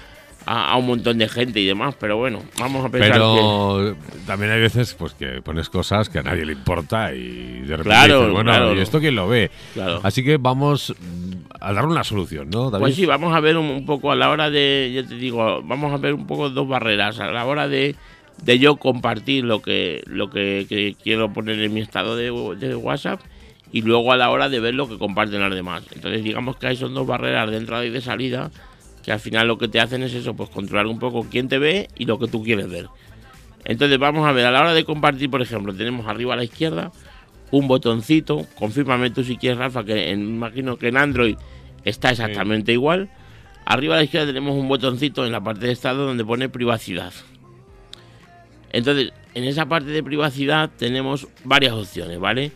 a, 0.46 0.76
un 0.76 0.86
montón 0.86 1.18
de 1.18 1.28
gente 1.28 1.60
y 1.60 1.66
demás, 1.66 1.96
pero 1.98 2.16
bueno, 2.16 2.40
vamos 2.58 2.84
a 2.84 2.88
pensar 2.88 3.12
pero 3.12 3.96
también 4.26 4.52
hay 4.52 4.60
veces 4.60 4.94
pues 4.94 5.12
que 5.14 5.42
pones 5.42 5.68
cosas 5.68 6.08
que 6.08 6.20
a 6.20 6.22
nadie 6.22 6.46
le 6.46 6.52
importa 6.52 7.12
y 7.12 7.62
de 7.62 7.76
repente 7.76 8.14
dices, 8.14 8.30
bueno, 8.30 8.74
¿y 8.74 8.78
esto 8.78 9.00
quién 9.00 9.16
lo 9.16 9.28
ve? 9.28 9.50
Así 10.02 10.24
que 10.24 10.36
vamos 10.36 10.94
a 11.60 11.72
dar 11.72 11.84
una 11.84 12.04
solución, 12.04 12.48
¿no, 12.48 12.70
Pues 12.70 12.94
sí, 12.94 13.06
vamos 13.06 13.34
a 13.34 13.40
ver 13.40 13.56
un, 13.56 13.84
poco 13.84 14.12
a 14.12 14.16
la 14.16 14.30
hora 14.30 14.48
de, 14.48 14.92
yo 14.94 15.06
te 15.06 15.16
digo, 15.16 15.62
vamos 15.62 15.92
a 15.92 15.96
ver 15.96 16.14
un 16.14 16.26
poco 16.26 16.48
dos 16.48 16.68
barreras, 16.68 17.18
a 17.18 17.30
la 17.32 17.44
hora 17.44 17.66
de, 17.66 17.96
de 18.42 18.58
yo 18.58 18.76
compartir 18.76 19.44
lo 19.44 19.62
que 19.62 20.02
lo 20.06 20.30
que, 20.30 20.96
quiero 21.02 21.32
poner 21.32 21.60
en 21.60 21.72
mi 21.72 21.80
estado 21.80 22.16
de, 22.16 22.30
de 22.56 22.76
WhatsApp 22.76 23.20
y 23.72 23.82
luego 23.82 24.12
a 24.12 24.16
la 24.16 24.30
hora 24.30 24.48
de 24.48 24.60
ver 24.60 24.74
lo 24.74 24.88
que 24.88 24.98
comparten 24.98 25.40
los 25.40 25.54
demás. 25.54 25.84
Entonces 25.94 26.22
digamos 26.22 26.56
que 26.56 26.68
hay 26.68 26.76
son 26.76 26.94
dos 26.94 27.06
barreras 27.06 27.50
de 27.50 27.56
entrada 27.56 27.84
y 27.84 27.90
de 27.90 28.00
salida 28.00 28.50
que 29.04 29.12
al 29.12 29.20
final 29.20 29.46
lo 29.46 29.56
que 29.56 29.68
te 29.68 29.80
hacen 29.80 30.02
es 30.02 30.14
eso, 30.14 30.34
pues 30.34 30.50
controlar 30.50 30.86
un 30.86 30.98
poco 30.98 31.26
quién 31.30 31.48
te 31.48 31.58
ve 31.58 31.88
y 31.96 32.06
lo 32.06 32.18
que 32.18 32.26
tú 32.26 32.42
quieres 32.42 32.68
ver. 32.68 32.88
Entonces 33.64 33.98
vamos 33.98 34.26
a 34.26 34.32
ver, 34.32 34.46
a 34.46 34.50
la 34.50 34.60
hora 34.60 34.74
de 34.74 34.84
compartir, 34.84 35.30
por 35.30 35.42
ejemplo, 35.42 35.74
tenemos 35.74 36.06
arriba 36.06 36.34
a 36.34 36.36
la 36.36 36.44
izquierda 36.44 36.92
un 37.50 37.68
botoncito, 37.68 38.46
confírmame 38.56 39.10
tú 39.10 39.22
si 39.22 39.36
quieres, 39.36 39.58
Rafa, 39.58 39.84
que 39.84 40.10
imagino 40.10 40.76
que 40.76 40.88
en 40.88 40.96
Android 40.96 41.36
está 41.84 42.10
exactamente 42.10 42.72
igual. 42.72 43.08
Arriba 43.64 43.94
a 43.94 43.98
la 43.98 44.04
izquierda 44.04 44.26
tenemos 44.26 44.56
un 44.56 44.68
botoncito 44.68 45.24
en 45.24 45.32
la 45.32 45.40
parte 45.40 45.66
de 45.66 45.72
estado 45.72 46.06
donde 46.06 46.24
pone 46.24 46.48
privacidad. 46.48 47.12
Entonces, 48.76 49.12
en 49.32 49.44
esa 49.44 49.64
parte 49.66 49.88
de 49.88 50.02
privacidad 50.02 50.68
tenemos 50.76 51.28
varias 51.44 51.72
opciones, 51.72 52.20
¿vale? 52.20 52.52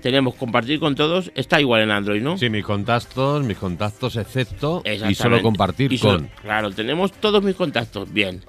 tenemos 0.00 0.34
compartir 0.34 0.80
con 0.80 0.94
todos, 0.94 1.30
está 1.34 1.60
igual 1.60 1.82
en 1.82 1.90
Android, 1.90 2.22
¿no? 2.22 2.38
Sí, 2.38 2.48
mis 2.48 2.64
contactos, 2.64 3.44
mis 3.44 3.58
contactos 3.58 4.16
excepto 4.16 4.82
y 4.86 5.14
solo 5.14 5.42
compartir 5.42 6.00
con. 6.00 6.30
claro, 6.40 6.70
tenemos 6.70 7.12
todos 7.12 7.42
mis 7.42 7.54
contactos, 7.54 8.10
bien. 8.10 8.40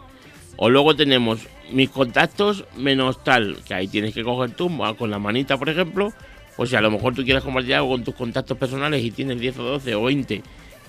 O 0.55 0.69
luego 0.69 0.95
tenemos 0.95 1.47
mis 1.73 1.89
contactos 1.89 2.63
menos 2.77 3.21
tal, 3.25 3.57
que 3.67 3.73
ahí 3.73 3.89
tienes 3.89 4.13
que 4.13 4.23
coger 4.23 4.51
tú 4.51 4.71
con 4.97 5.11
la 5.11 5.19
manita, 5.19 5.57
por 5.57 5.67
ejemplo. 5.67 6.13
O 6.55 6.65
si 6.65 6.77
a 6.77 6.81
lo 6.81 6.91
mejor 6.91 7.13
tú 7.13 7.25
quieres 7.25 7.43
compartir 7.43 7.75
algo 7.75 7.89
con 7.89 8.05
tus 8.05 8.15
contactos 8.15 8.57
personales 8.57 9.03
y 9.03 9.11
tienes 9.11 9.37
10 9.37 9.59
o 9.59 9.63
12 9.63 9.95
o 9.95 10.03
20 10.03 10.43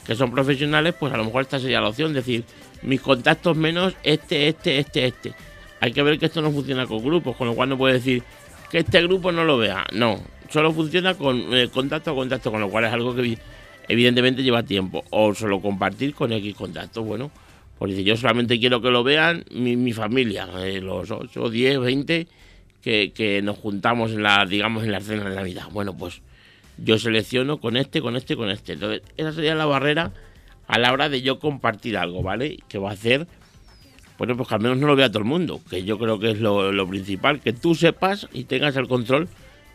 que 0.06 0.14
son 0.14 0.30
profesionales, 0.30 0.94
pues 0.98 1.12
a 1.12 1.16
lo 1.16 1.24
mejor 1.24 1.42
esta 1.42 1.58
sería 1.58 1.80
la 1.80 1.88
opción, 1.88 2.12
decir, 2.12 2.44
mis 2.82 3.00
contactos 3.00 3.56
menos 3.56 3.94
este, 4.02 4.48
este, 4.48 4.78
este, 4.78 5.06
este. 5.06 5.35
Hay 5.82 5.90
que 5.90 6.00
ver 6.04 6.16
que 6.16 6.26
esto 6.26 6.40
no 6.40 6.52
funciona 6.52 6.86
con 6.86 7.02
grupos, 7.02 7.34
con 7.34 7.48
lo 7.48 7.56
cual 7.56 7.68
no 7.68 7.76
puedes 7.76 8.04
decir 8.04 8.22
que 8.70 8.78
este 8.78 9.02
grupo 9.02 9.32
no 9.32 9.44
lo 9.44 9.58
vea. 9.58 9.84
No, 9.92 10.16
solo 10.48 10.72
funciona 10.72 11.14
con 11.14 11.52
eh, 11.52 11.70
contacto 11.74 12.12
a 12.12 12.14
contacto, 12.14 12.52
con 12.52 12.60
lo 12.60 12.70
cual 12.70 12.84
es 12.84 12.92
algo 12.92 13.16
que 13.16 13.36
evidentemente 13.88 14.44
lleva 14.44 14.62
tiempo. 14.62 15.02
O 15.10 15.34
solo 15.34 15.60
compartir 15.60 16.14
con 16.14 16.32
X 16.32 16.54
contactos. 16.54 17.04
Bueno, 17.04 17.32
dice, 17.84 18.04
yo 18.04 18.16
solamente 18.16 18.60
quiero 18.60 18.80
que 18.80 18.92
lo 18.92 19.02
vean 19.02 19.44
mi, 19.50 19.92
familia, 19.92 20.48
eh, 20.60 20.80
los 20.80 21.10
8, 21.10 21.50
10, 21.50 21.80
20 21.80 22.28
que, 22.80 23.10
que, 23.12 23.42
nos 23.42 23.58
juntamos 23.58 24.12
en 24.12 24.22
la, 24.22 24.46
digamos, 24.46 24.84
en 24.84 24.92
la 24.92 25.00
cena 25.00 25.28
de 25.28 25.34
Navidad. 25.34 25.64
Bueno, 25.72 25.96
pues 25.96 26.22
yo 26.78 26.96
selecciono 26.96 27.58
con 27.58 27.76
este, 27.76 28.00
con 28.00 28.14
este, 28.14 28.36
con 28.36 28.50
este. 28.50 28.74
Entonces, 28.74 29.02
esa 29.16 29.32
sería 29.32 29.56
la 29.56 29.66
barrera 29.66 30.12
a 30.68 30.78
la 30.78 30.92
hora 30.92 31.08
de 31.08 31.22
yo 31.22 31.40
compartir 31.40 31.96
algo, 31.96 32.22
¿vale? 32.22 32.58
Que 32.68 32.78
va 32.78 32.90
a 32.90 32.92
hacer, 32.92 33.26
bueno, 34.18 34.37
pues 34.37 34.48
que 34.48 34.55
al 34.55 34.61
menos 34.61 34.79
no 34.79 34.87
lo 34.87 34.96
vea 34.96 35.09
todo 35.09 35.20
el 35.20 35.25
mundo, 35.25 35.61
que 35.68 35.85
yo 35.85 35.98
creo 35.98 36.18
que 36.18 36.33
es 36.33 36.40
lo, 36.40 36.87
principal, 36.88 37.40
que 37.40 37.53
tú 37.53 37.75
sepas 37.75 38.29
y 38.33 38.44
tengas 38.44 38.77
el 38.77 38.88
control 38.88 39.29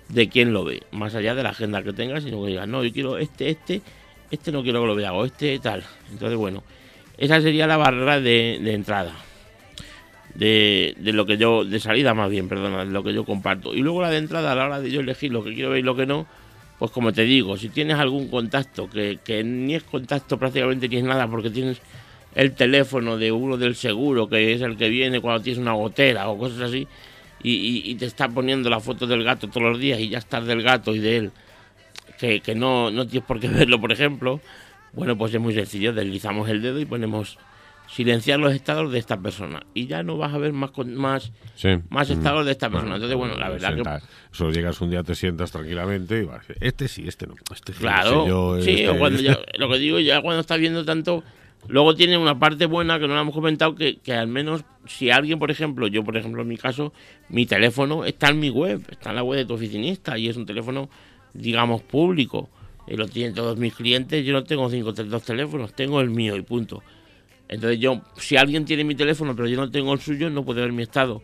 de 0.09 0.29
quién 0.29 0.53
lo 0.53 0.63
ve, 0.63 0.83
más 0.91 1.15
allá 1.15 1.35
de 1.35 1.43
la 1.43 1.49
agenda 1.49 1.83
que 1.83 1.93
tengas, 1.93 2.23
sino 2.23 2.41
que 2.43 2.49
digas, 2.49 2.67
no, 2.67 2.83
yo 2.83 2.93
quiero 2.93 3.17
este, 3.17 3.49
este, 3.49 3.81
este 4.31 4.51
no 4.51 4.63
quiero 4.63 4.81
que 4.81 4.87
lo 4.87 4.95
vea, 4.95 5.13
o 5.13 5.25
este 5.25 5.59
tal. 5.59 5.83
Entonces, 6.11 6.37
bueno, 6.37 6.63
esa 7.17 7.41
sería 7.41 7.67
la 7.67 7.77
barrera 7.77 8.21
de, 8.21 8.73
entrada. 8.73 9.13
De, 10.35 10.93
de, 10.99 11.13
lo 11.13 11.25
que 11.25 11.37
yo, 11.37 11.65
de 11.65 11.79
salida 11.79 12.13
más 12.13 12.29
bien, 12.29 12.47
perdona, 12.47 12.85
de 12.85 12.91
lo 12.91 13.03
que 13.03 13.13
yo 13.13 13.25
comparto. 13.25 13.73
Y 13.73 13.79
luego 13.79 14.01
la 14.01 14.11
de 14.11 14.17
entrada, 14.17 14.51
a 14.51 14.55
la 14.55 14.65
hora 14.65 14.79
de 14.79 14.91
yo 14.91 14.99
elegir 14.99 15.31
lo 15.31 15.43
que 15.43 15.53
quiero 15.53 15.71
ver 15.71 15.79
y 15.79 15.83
lo 15.83 15.95
que 15.95 16.05
no, 16.05 16.27
pues 16.77 16.91
como 16.91 17.11
te 17.11 17.23
digo, 17.23 17.57
si 17.57 17.69
tienes 17.69 17.97
algún 17.97 18.27
contacto, 18.27 18.89
que, 18.89 19.19
que 19.23 19.43
ni 19.43 19.75
es 19.75 19.83
contacto 19.83 20.37
prácticamente 20.37 20.87
ni 20.87 20.97
es 20.97 21.03
nada, 21.03 21.27
porque 21.27 21.49
tienes 21.49 21.81
el 22.35 22.53
teléfono 22.53 23.17
de 23.17 23.31
uno 23.31 23.57
del 23.57 23.75
seguro, 23.75 24.29
que 24.29 24.53
es 24.53 24.61
el 24.61 24.77
que 24.77 24.89
viene 24.89 25.21
cuando 25.21 25.41
tienes 25.41 25.59
una 25.59 25.73
gotera 25.73 26.29
o 26.29 26.37
cosas 26.37 26.61
así, 26.61 26.87
y, 27.41 27.95
te 27.95 28.05
está 28.05 28.27
poniendo 28.29 28.69
la 28.69 28.79
foto 28.79 29.07
del 29.07 29.23
gato 29.23 29.47
todos 29.47 29.63
los 29.63 29.79
días 29.79 29.99
y 29.99 30.09
ya 30.09 30.17
estás 30.17 30.45
del 30.45 30.61
gato 30.61 30.93
y 30.93 30.99
de 30.99 31.17
él, 31.17 31.31
que, 32.19 32.55
no, 32.55 32.91
no 32.91 33.07
tienes 33.07 33.27
por 33.27 33.39
qué 33.39 33.47
verlo, 33.47 33.79
por 33.79 33.91
ejemplo, 33.91 34.41
bueno, 34.93 35.17
pues 35.17 35.33
es 35.33 35.39
muy 35.39 35.53
sencillo, 35.53 35.93
deslizamos 35.93 36.49
el 36.49 36.61
dedo 36.61 36.79
y 36.79 36.85
ponemos 36.85 37.37
silenciar 37.87 38.39
los 38.39 38.53
estados 38.53 38.91
de 38.91 38.99
esta 38.99 39.17
persona 39.17 39.63
y 39.73 39.87
ya 39.87 40.03
no 40.03 40.17
vas 40.17 40.33
a 40.33 40.37
ver 40.37 40.51
más 40.51 40.71
más 40.87 41.31
más 41.89 42.09
estados 42.09 42.45
de 42.45 42.51
esta 42.51 42.69
persona 42.69 42.95
entonces 42.95 43.17
bueno 43.17 43.35
la 43.37 43.49
verdad 43.49 43.75
que 43.75 44.05
solo 44.31 44.51
llegas 44.51 44.79
un 44.81 44.89
día 44.89 45.03
te 45.03 45.15
sientas 45.15 45.51
tranquilamente 45.51 46.19
y 46.19 46.25
vas 46.25 46.45
este 46.59 46.89
sí 46.89 47.07
este 47.07 47.27
no 47.27 47.35
este 47.53 47.71
claro 47.71 48.61
sí 48.61 48.83
este, 48.83 48.97
cuando 48.97 49.19
este. 49.21 49.57
lo 49.57 49.69
que 49.69 49.77
digo 49.77 49.99
ya 49.99 50.21
cuando 50.21 50.41
estás 50.41 50.59
viendo 50.59 50.83
tanto 50.83 51.23
Luego 51.69 51.95
tiene 51.95 52.17
una 52.17 52.39
parte 52.39 52.65
buena 52.65 52.99
que 52.99 53.07
no 53.07 53.15
la 53.15 53.21
hemos 53.21 53.33
comentado, 53.33 53.75
que, 53.75 53.97
que, 53.97 54.13
al 54.13 54.27
menos 54.27 54.63
si 54.85 55.09
alguien, 55.09 55.37
por 55.37 55.51
ejemplo, 55.51 55.87
yo 55.87 56.03
por 56.03 56.15
ejemplo 56.15 56.41
en 56.41 56.47
mi 56.47 56.57
caso, 56.57 56.93
mi 57.29 57.45
teléfono 57.45 58.05
está 58.05 58.29
en 58.29 58.39
mi 58.39 58.49
web, 58.49 58.81
está 58.89 59.09
en 59.09 59.17
la 59.17 59.23
web 59.23 59.39
de 59.39 59.45
tu 59.45 59.53
oficinista 59.55 60.17
y 60.17 60.29
es 60.29 60.37
un 60.37 60.45
teléfono, 60.45 60.89
digamos, 61.33 61.81
público. 61.81 62.49
Y 62.87 62.95
lo 62.95 63.07
tienen 63.07 63.33
todos 63.33 63.57
mis 63.57 63.75
clientes, 63.75 64.25
yo 64.25 64.31
no 64.31 64.45
tengo 64.45 64.69
cinco 64.69 64.93
dos 64.93 65.23
teléfonos, 65.23 65.73
tengo 65.73 65.99
el 65.99 66.09
mío 66.09 66.37
y 66.37 66.41
punto. 66.41 66.83
Entonces 67.49 67.79
yo, 67.79 68.01
si 68.15 68.37
alguien 68.37 68.63
tiene 68.63 68.85
mi 68.85 68.95
teléfono 68.95 69.35
pero 69.35 69.47
yo 69.49 69.57
no 69.57 69.69
tengo 69.69 69.93
el 69.93 69.99
suyo, 69.99 70.29
no 70.29 70.45
puede 70.45 70.61
ver 70.61 70.71
mi 70.71 70.83
estado. 70.83 71.21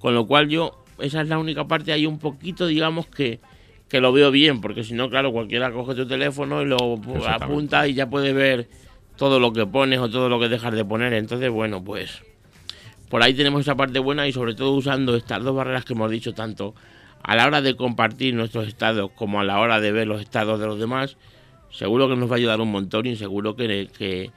Con 0.00 0.14
lo 0.14 0.26
cual 0.26 0.48
yo, 0.48 0.84
esa 0.98 1.20
es 1.20 1.28
la 1.28 1.38
única 1.38 1.68
parte, 1.68 1.92
hay 1.92 2.04
un 2.06 2.18
poquito, 2.18 2.66
digamos, 2.66 3.06
que, 3.06 3.38
que 3.88 4.00
lo 4.00 4.12
veo 4.12 4.32
bien, 4.32 4.60
porque 4.60 4.82
si 4.82 4.94
no, 4.94 5.08
claro, 5.08 5.30
cualquiera 5.30 5.70
coge 5.70 5.94
tu 5.94 6.06
teléfono 6.06 6.62
y 6.62 6.66
lo 6.66 7.00
apunta 7.28 7.86
y 7.86 7.94
ya 7.94 8.10
puede 8.10 8.32
ver 8.32 8.68
todo 9.16 9.40
lo 9.40 9.52
que 9.52 9.66
pones 9.66 9.98
o 9.98 10.08
todo 10.08 10.28
lo 10.28 10.40
que 10.40 10.48
dejas 10.48 10.74
de 10.74 10.84
poner. 10.84 11.12
Entonces, 11.12 11.50
bueno, 11.50 11.82
pues 11.82 12.22
por 13.08 13.22
ahí 13.22 13.34
tenemos 13.34 13.60
esa 13.60 13.76
parte 13.76 13.98
buena 13.98 14.26
y 14.26 14.32
sobre 14.32 14.54
todo 14.54 14.72
usando 14.72 15.16
estas 15.16 15.42
dos 15.42 15.54
barreras 15.54 15.84
que 15.84 15.92
hemos 15.92 16.10
dicho 16.10 16.32
tanto 16.32 16.74
a 17.22 17.36
la 17.36 17.46
hora 17.46 17.62
de 17.62 17.76
compartir 17.76 18.34
nuestros 18.34 18.68
estados 18.68 19.10
como 19.12 19.40
a 19.40 19.44
la 19.44 19.58
hora 19.60 19.80
de 19.80 19.92
ver 19.92 20.06
los 20.06 20.20
estados 20.20 20.60
de 20.60 20.66
los 20.66 20.78
demás, 20.78 21.16
seguro 21.70 22.08
que 22.08 22.16
nos 22.16 22.30
va 22.30 22.34
a 22.34 22.38
ayudar 22.38 22.60
un 22.60 22.70
montón 22.70 23.06
y 23.06 23.16
seguro 23.16 23.56
que, 23.56 23.88
que 23.96 24.30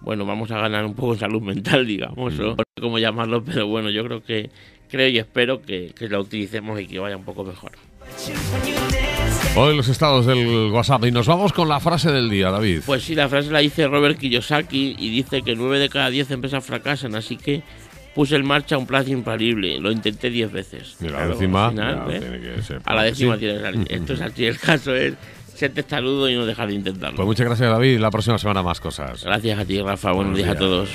bueno, 0.00 0.26
vamos 0.26 0.50
a 0.50 0.58
ganar 0.58 0.84
un 0.84 0.94
poco 0.94 1.14
de 1.14 1.20
salud 1.20 1.40
mental, 1.40 1.86
digamos, 1.86 2.38
o 2.38 2.42
no 2.42 2.56
sé 2.56 2.80
cómo 2.80 2.98
llamarlo, 2.98 3.44
pero 3.44 3.66
bueno, 3.68 3.90
yo 3.90 4.04
creo 4.04 4.22
que 4.22 4.50
creo 4.88 5.08
y 5.08 5.18
espero 5.18 5.62
que, 5.62 5.92
que 5.96 6.08
la 6.08 6.18
utilicemos 6.18 6.80
y 6.80 6.86
que 6.86 6.98
vaya 6.98 7.16
un 7.16 7.24
poco 7.24 7.44
mejor. 7.44 7.72
Hoy 9.54 9.76
los 9.76 9.86
estados 9.88 10.24
del 10.24 10.70
WhatsApp 10.72 11.04
y 11.04 11.10
nos 11.10 11.26
vamos 11.26 11.52
con 11.52 11.68
la 11.68 11.78
frase 11.78 12.10
del 12.10 12.30
día, 12.30 12.50
David. 12.50 12.80
Pues 12.86 13.02
sí, 13.02 13.14
la 13.14 13.28
frase 13.28 13.50
la 13.50 13.58
dice 13.58 13.86
Robert 13.86 14.18
Kiyosaki 14.18 14.96
y 14.98 15.10
dice 15.10 15.42
que 15.42 15.54
9 15.54 15.78
de 15.78 15.90
cada 15.90 16.08
10 16.08 16.30
empresas 16.30 16.64
fracasan, 16.64 17.14
así 17.14 17.36
que 17.36 17.62
puse 18.14 18.36
en 18.36 18.46
marcha 18.46 18.78
un 18.78 18.86
plan 18.86 19.06
infalible, 19.06 19.78
lo 19.78 19.92
intenté 19.92 20.30
10 20.30 20.52
veces. 20.52 20.96
Y 21.02 21.08
la 21.08 21.26
décima, 21.26 21.70
tiene 21.70 22.40
que 22.40 22.62
ser, 22.62 22.80
a 22.82 22.94
la 22.94 23.02
décima 23.02 23.36
tiene 23.36 23.58
que 23.58 23.60
salir. 23.60 23.86
Esto 23.90 24.14
es 24.14 24.20
así, 24.22 24.46
el 24.46 24.58
caso 24.58 24.94
es 24.94 25.14
ser 25.54 25.72
testarudo 25.72 26.30
y 26.30 26.34
no 26.34 26.46
dejar 26.46 26.68
de 26.68 26.74
intentarlo. 26.74 27.16
Pues 27.16 27.26
muchas 27.26 27.46
gracias, 27.46 27.70
David. 27.70 27.98
La 27.98 28.10
próxima 28.10 28.38
semana 28.38 28.62
más 28.62 28.80
cosas. 28.80 29.22
Gracias 29.22 29.58
a 29.58 29.64
ti, 29.66 29.82
Rafa. 29.82 30.12
Buenos, 30.12 30.34
días 30.34 30.48
a 30.48 30.56
todos. 30.56 30.88